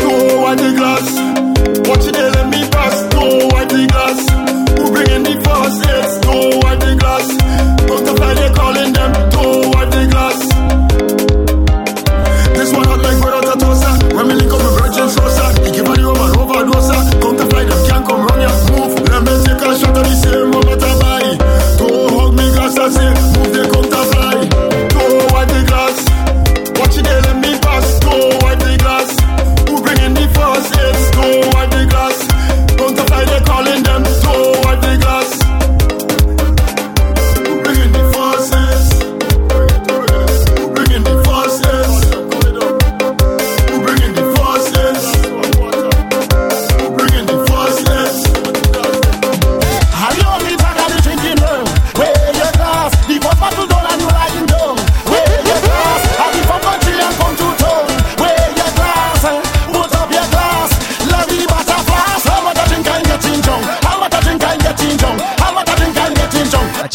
[0.00, 1.45] Don't wipe the glass.
[1.88, 2.96] Watch it let me pass.
[3.10, 4.18] Don't wipe the glass.
[4.78, 6.12] Who bringing the first hits?
[6.22, 7.26] Don't wipe the glass.
[8.36, 9.12] They calling them.
[9.30, 10.38] Don't wipe the glass.
[12.56, 13.90] This one hot like brother Tatosa.
[14.14, 16.90] When we link up with Virgin Sosa, he give her the woman overdose.
[17.22, 18.50] Counterfly, them can't come run ya.
[18.70, 21.36] Move, let me take a shot of the same moment I buy.
[21.78, 23.55] Don't hug me glass, I say, move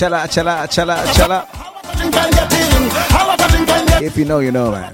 [0.01, 1.47] chill out, chill out.
[4.01, 4.91] If you know, you know, man.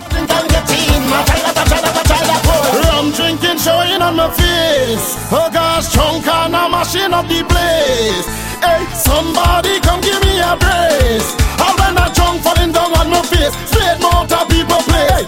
[2.84, 5.16] Rum drinking, showing on my face.
[5.32, 8.28] Oh gosh, chunk I'm mashing up the place.
[8.60, 11.30] Hey, somebody come give me a brace.
[11.56, 13.56] I when I chunk falling down on my face.
[13.72, 15.24] Straight motor people play.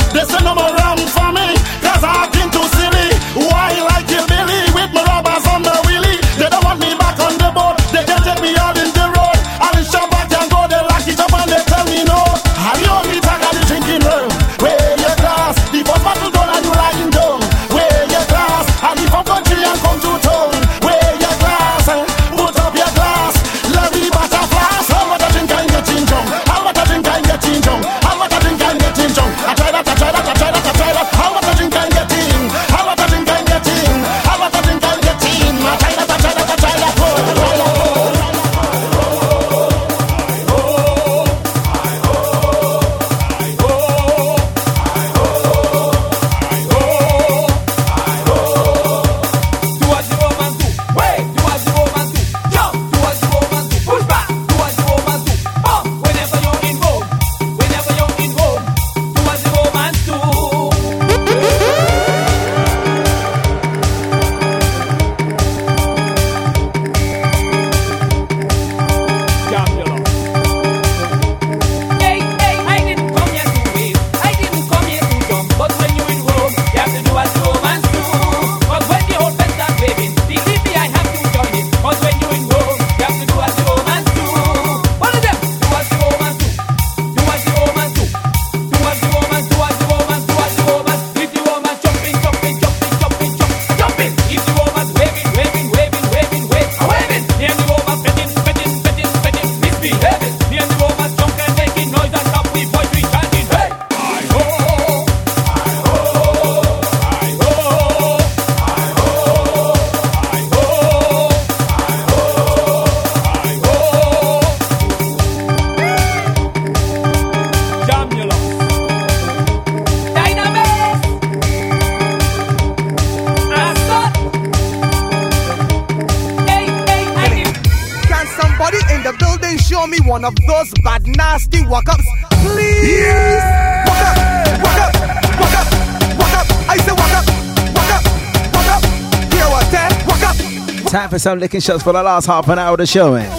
[141.19, 143.29] getting some licking shots for the last half an hour of the show, man.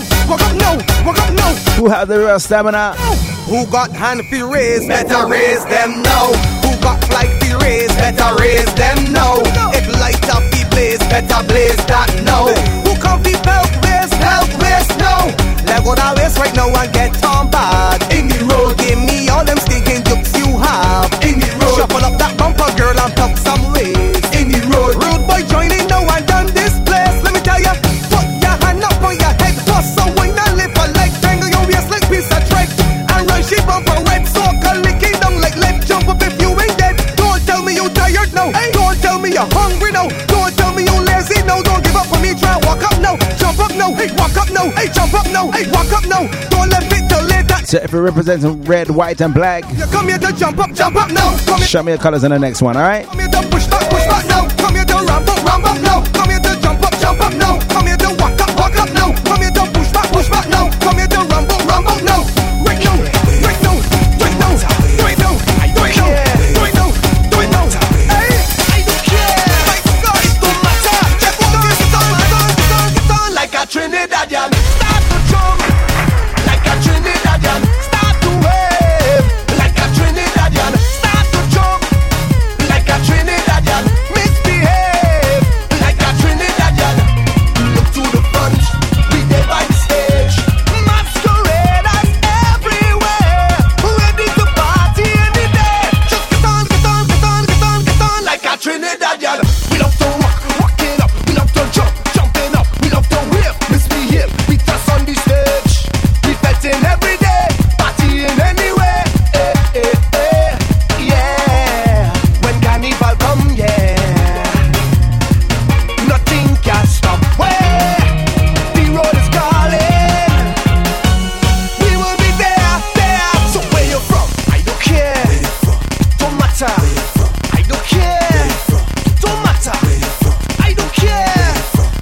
[1.77, 2.95] Who had the real stamina?
[3.49, 4.87] Who got hand fi raise?
[4.87, 6.33] Better raise them now.
[6.63, 7.93] Who got flight fi raise?
[7.97, 9.41] Better raise them now.
[9.73, 12.53] If light up fi blaze, better blaze that now.
[12.85, 14.13] Who come fi belt raise?
[14.21, 15.33] Belt raise now.
[15.67, 18.03] Let go that waist right now and get on bad.
[18.13, 21.09] In the road, give me all them stinking jokes you have.
[21.25, 24.00] In the road, shuffle up that bumper, girl, and talk some way.
[43.95, 46.29] hey, walk up no, hey, jump up no, hey, walk up no.
[46.51, 47.65] Don't let it delay that.
[47.67, 50.97] So if you're representing red, white, and black, you come here to jump up, jump
[50.97, 51.57] up no.
[51.59, 53.07] Show me your colors in the next one, alright?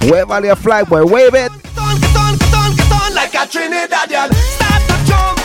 [0.09, 1.05] Wave all your flag, boy.
[1.05, 1.51] Wave it.
[1.51, 5.05] Get on, get on, get on, get on like a Trinidadian.
[5.05, 5.38] Jump.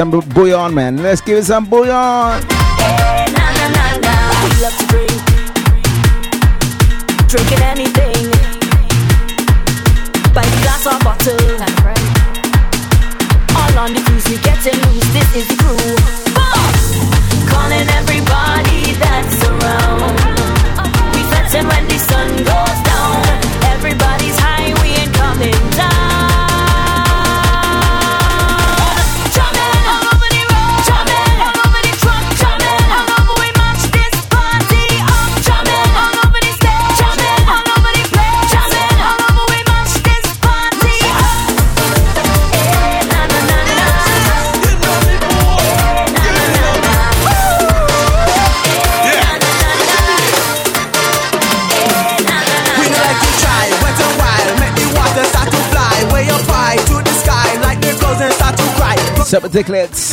[0.00, 0.96] some bouillon, man.
[1.02, 2.59] Let's give it some bouillon.
[59.50, 60.10] Tickets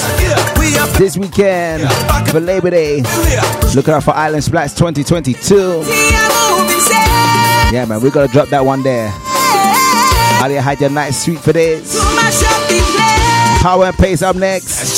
[0.98, 1.88] this weekend
[2.30, 3.04] for Labor Day.
[3.76, 5.84] Looking out for Island Splats 2022.
[7.72, 9.08] Yeah, man, we gotta drop that one there.
[10.44, 11.98] Alia had your night sweet for this.
[13.62, 14.98] Power and pace up next.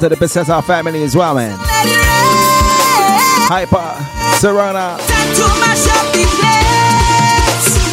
[0.00, 1.52] to the Bissessa family as well, man.
[3.52, 3.92] Hyper,
[4.40, 4.96] Serana,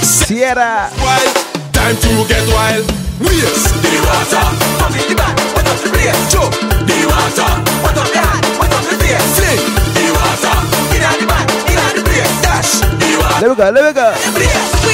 [0.01, 0.89] Sierra.
[1.03, 1.35] Wild.
[1.73, 2.87] Time to get wild.
[3.19, 4.45] Wheels, the water,
[4.79, 6.31] from the back, what up the race?
[6.31, 6.47] Joe,
[6.87, 7.51] the water,
[7.83, 9.27] what up the hat, what up the race?
[9.35, 10.55] Sling, the water,
[10.95, 13.41] in the back, in the place, dash, the water.
[13.41, 14.86] Let me go, let me go.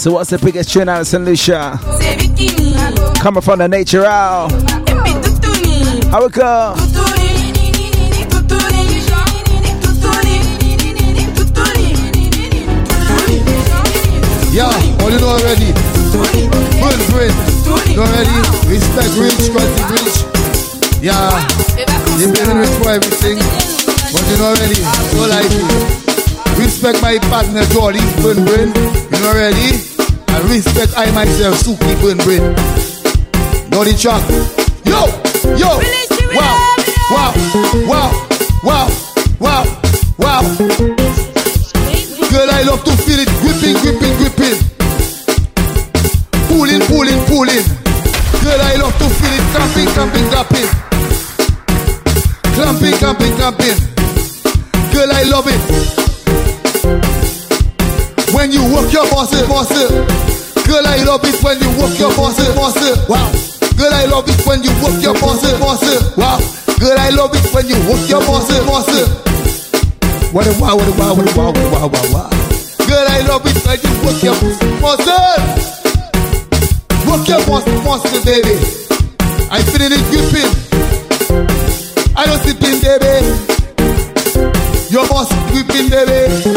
[0.00, 1.22] So what's the biggest tune out of St.
[1.22, 1.78] Lucia?
[3.20, 4.50] Coming from the nature out.
[6.08, 6.72] How we go?
[14.48, 14.72] Yeah,
[15.04, 15.68] all you know already.
[16.16, 17.36] Full print.
[17.92, 18.40] You already?
[18.72, 20.16] Respect rich, quality rich.
[21.04, 21.28] Yeah.
[22.16, 23.36] You've been in rich for everything.
[23.36, 24.80] But you know already.
[24.80, 26.00] So like
[26.60, 28.68] Respect my partner, Jordy, Burn Burn.
[28.68, 29.89] You know already?
[30.48, 32.42] Respect I myself, Suki Burn Brain.
[33.70, 34.22] Know the track.
[34.84, 35.06] Yo,
[35.54, 35.78] yo.
[36.34, 36.56] Wow,
[37.10, 37.32] wow,
[37.86, 38.10] wow,
[38.64, 38.88] wow,
[39.38, 39.64] wow,
[40.18, 40.42] wow.
[42.30, 44.56] Girl, I love to feel it gripping, gripping, gripping.
[46.48, 47.64] Pulling, pulling, pulling.
[48.42, 50.68] Girl, I love to feel it clapping, clapping, clapping.
[52.54, 53.78] Clamping, clamping, clamping.
[54.92, 55.60] Girl, I love it.
[58.34, 60.19] When you work your boss, boss
[61.10, 62.78] love it when you work your boss, boss.
[63.08, 63.26] Wow.
[63.74, 65.82] Girl, I love it when you work your boss, boss.
[66.16, 66.38] Wow.
[66.78, 68.86] Girl, I love it when you work your boss, boss.
[70.30, 72.30] What a wow, what a wow, what a wow, what a wow, wow, wow.
[72.86, 74.38] Girl, I love it when you work your
[74.78, 75.02] boss,
[77.10, 78.54] work your boss, boss, baby.
[79.50, 80.50] I'm feeling it gripping.
[82.14, 83.18] I don't sleep in, baby.
[84.94, 86.49] Your boss gripping, baby.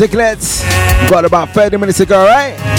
[0.00, 0.62] Summer tickets.
[1.10, 2.69] Got about 30 minutes to go, right?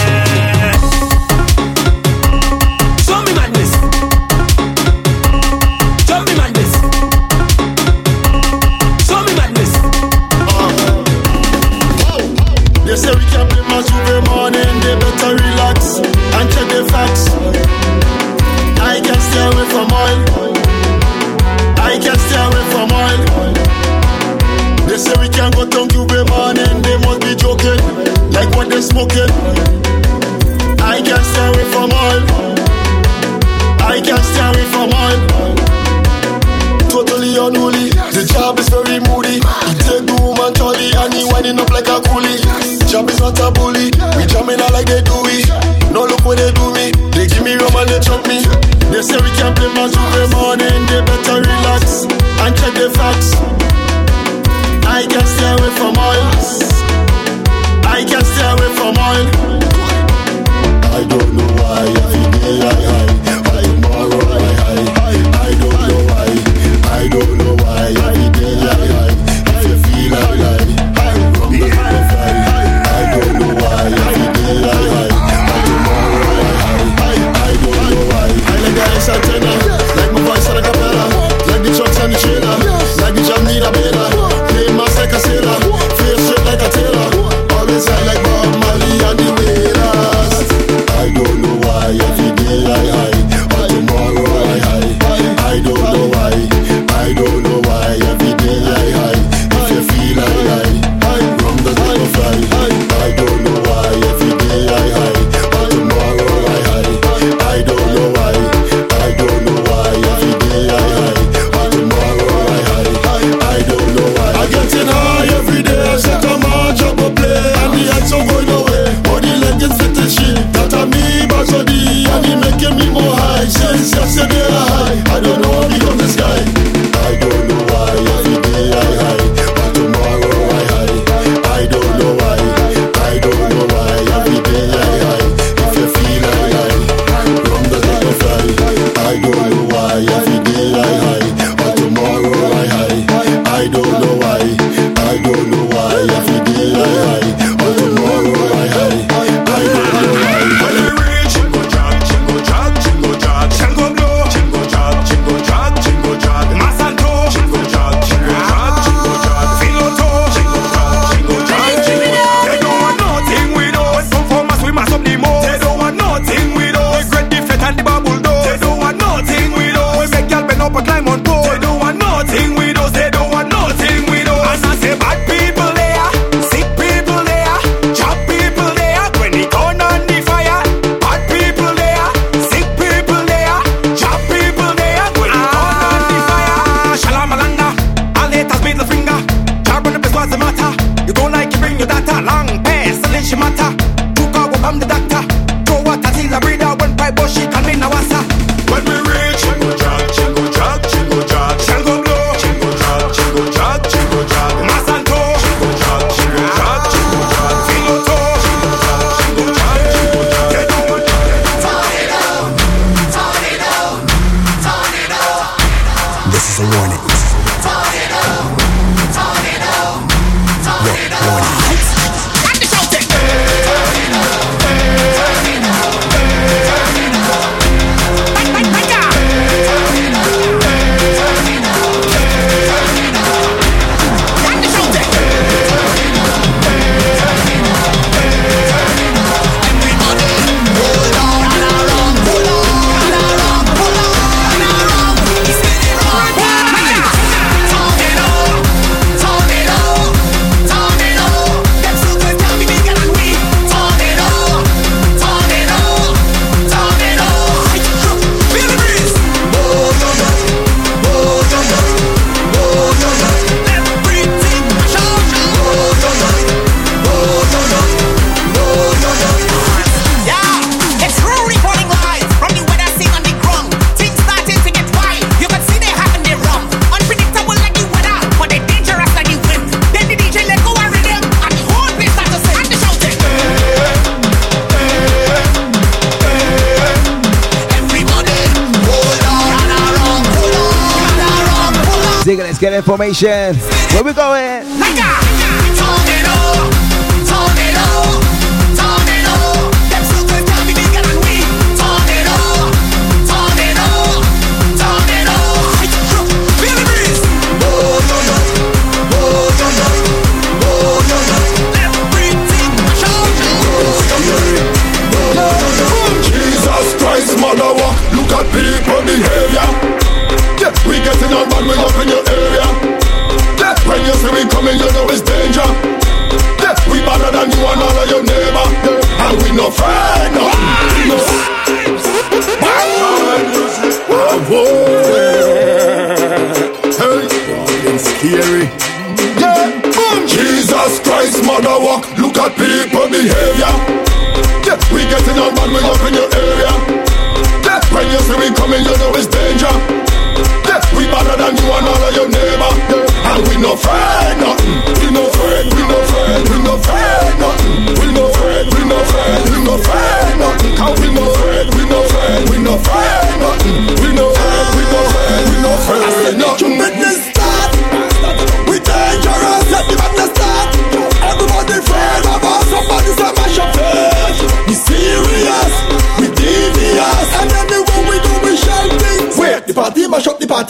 [293.22, 293.71] share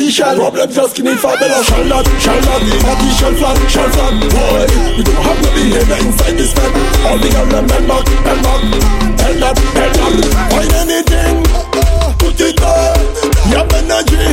[0.01, 4.65] partition Problem just skinny fat Bella shall not, shall not Partition flat, shall flat Boy,
[4.97, 6.71] we don't have no behavior inside this fat
[7.05, 8.61] All the girl them bend back, bend back
[9.17, 10.13] Bend up, bend up
[10.49, 11.35] Find anything
[12.17, 12.97] Put it on
[13.51, 14.25] You energy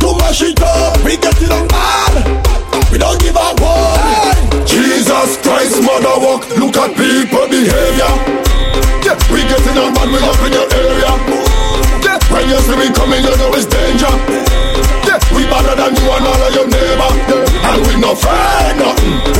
[0.00, 2.46] To mash it up We get it on bad
[2.90, 4.66] we don't give a one.
[4.66, 6.42] Jesus Christ, mother walk.
[6.58, 8.10] Look at people behavior.
[9.06, 11.12] Yeah, we it on bad, we up in your area.
[12.34, 14.49] When you see me coming, you know it's danger.
[15.34, 17.10] We better than you and all of your neighbor,
[17.68, 19.39] and we no afraid nothing.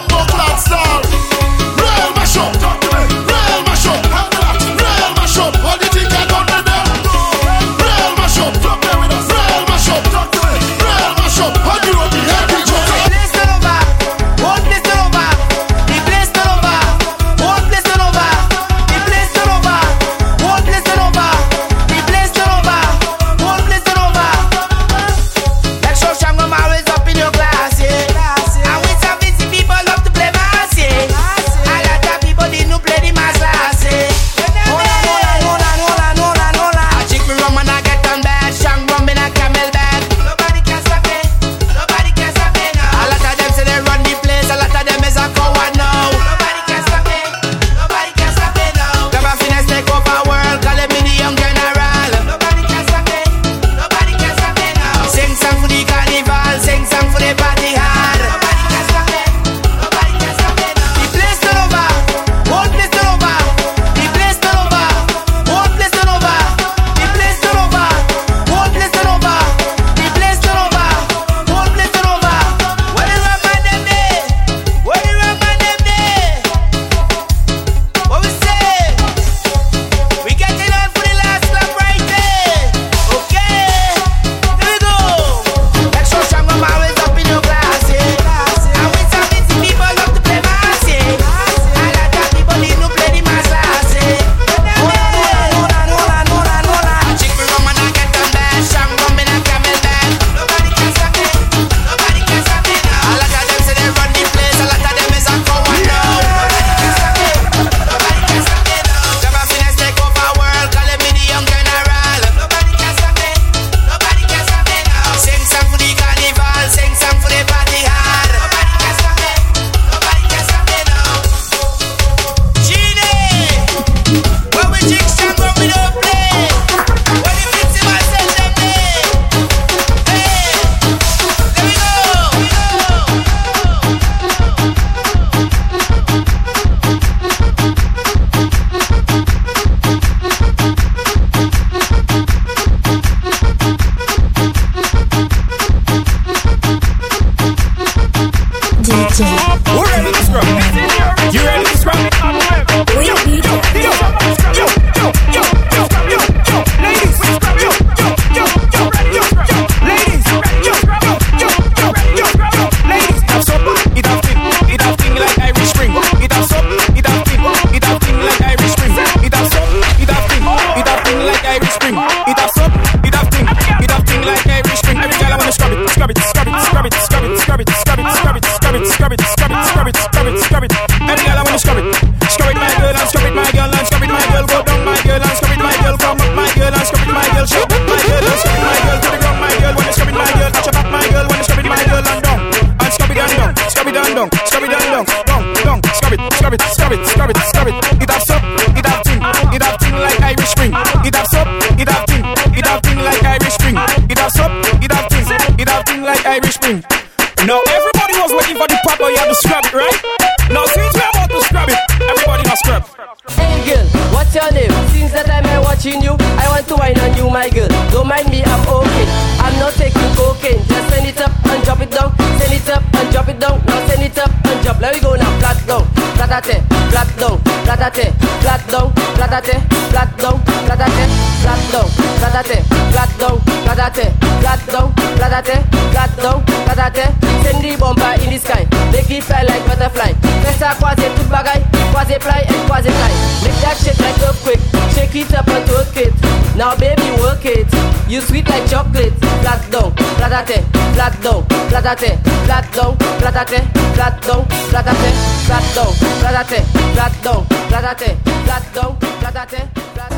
[251.81, 253.59] down, flatate, flat down, flatate,
[253.95, 255.13] flat down, flatate,
[255.45, 256.63] flat down, flatate,
[256.93, 260.11] flat down, flatate, flat down, flatate, flat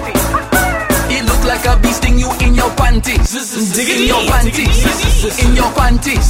[1.15, 3.35] It look like a bee sting you in your panties.
[3.77, 5.44] In your panties.
[5.45, 6.26] In your panties.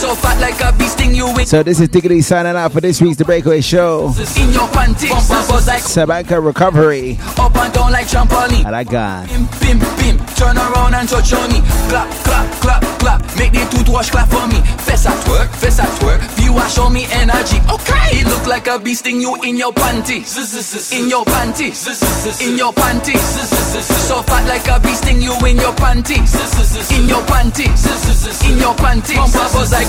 [0.00, 2.80] So fat like a bee sting you in, So this is Diggity signing out for
[2.80, 4.14] this week's The Breakaway Show.
[4.36, 5.10] in your panties.
[5.10, 7.18] Bumper buzz like Sabanka Recovery.
[7.38, 8.64] up and down like trampoline.
[8.64, 9.28] I like God.
[9.28, 11.60] Pim, pim, turn around and touch on me.
[11.88, 13.20] Clap, clap, clap, clap.
[13.40, 14.60] Make the toothwash clap for me.
[14.84, 16.20] Fess at work, fess at work.
[16.44, 17.58] you wash show me energy.
[17.72, 18.20] Okay.
[18.20, 20.28] It look like a bee sting you in your panties.
[20.92, 21.88] In your panties.
[22.44, 23.24] In your panties.
[24.08, 26.34] So fat like a bee sting you in your panties.
[26.92, 27.80] In your panties.
[28.44, 29.16] In your panties.
[29.16, 29.88] Bumper buzz like.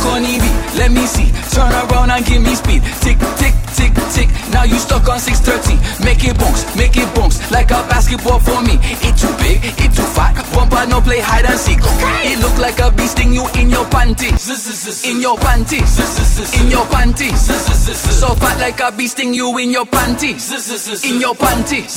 [0.79, 1.27] Let me see.
[1.51, 2.81] Turn around and give me speed.
[3.03, 4.29] Tick, tick, tick, tick.
[4.51, 5.75] Now you stuck on 630.
[6.03, 7.37] Make it bounce, make it bounce.
[7.51, 8.79] Like a basketball for me.
[9.03, 10.33] It too big, it too fat.
[10.59, 11.79] Bumper no play hide and seek.
[11.79, 12.35] Okay.
[12.35, 14.43] It look like a bee sting you in your panties.
[15.07, 15.87] In your panties.
[16.59, 17.39] In your panties.
[18.19, 20.51] So fat like a bee sting you in your panties.
[21.07, 21.95] In your panties.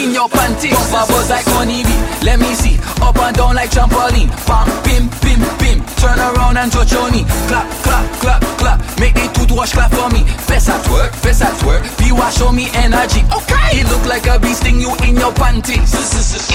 [0.00, 0.72] In your panties.
[0.72, 2.00] Bumper buzz like honeybee.
[2.24, 2.80] Let me see.
[3.04, 4.32] Up and down like trampoline.
[4.48, 5.84] Bam, pim, pim, pim.
[6.00, 7.28] Turn around and touch on me.
[7.52, 8.80] Clap, clap, clap, clap.
[8.96, 10.24] Make the toothwash clap for me.
[10.48, 11.84] Best at work, best at work.
[12.00, 13.20] Be wash show me energy.
[13.28, 13.84] Okay.
[13.84, 15.92] It look like a bee sting you in your panties.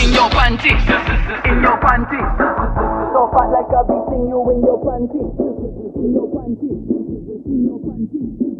[0.04, 0.84] In your panties.
[1.46, 2.30] In your panties.
[3.14, 5.32] So fat like a bee sting you in your panties.
[5.96, 6.80] In your panties.
[7.46, 8.55] In your panties.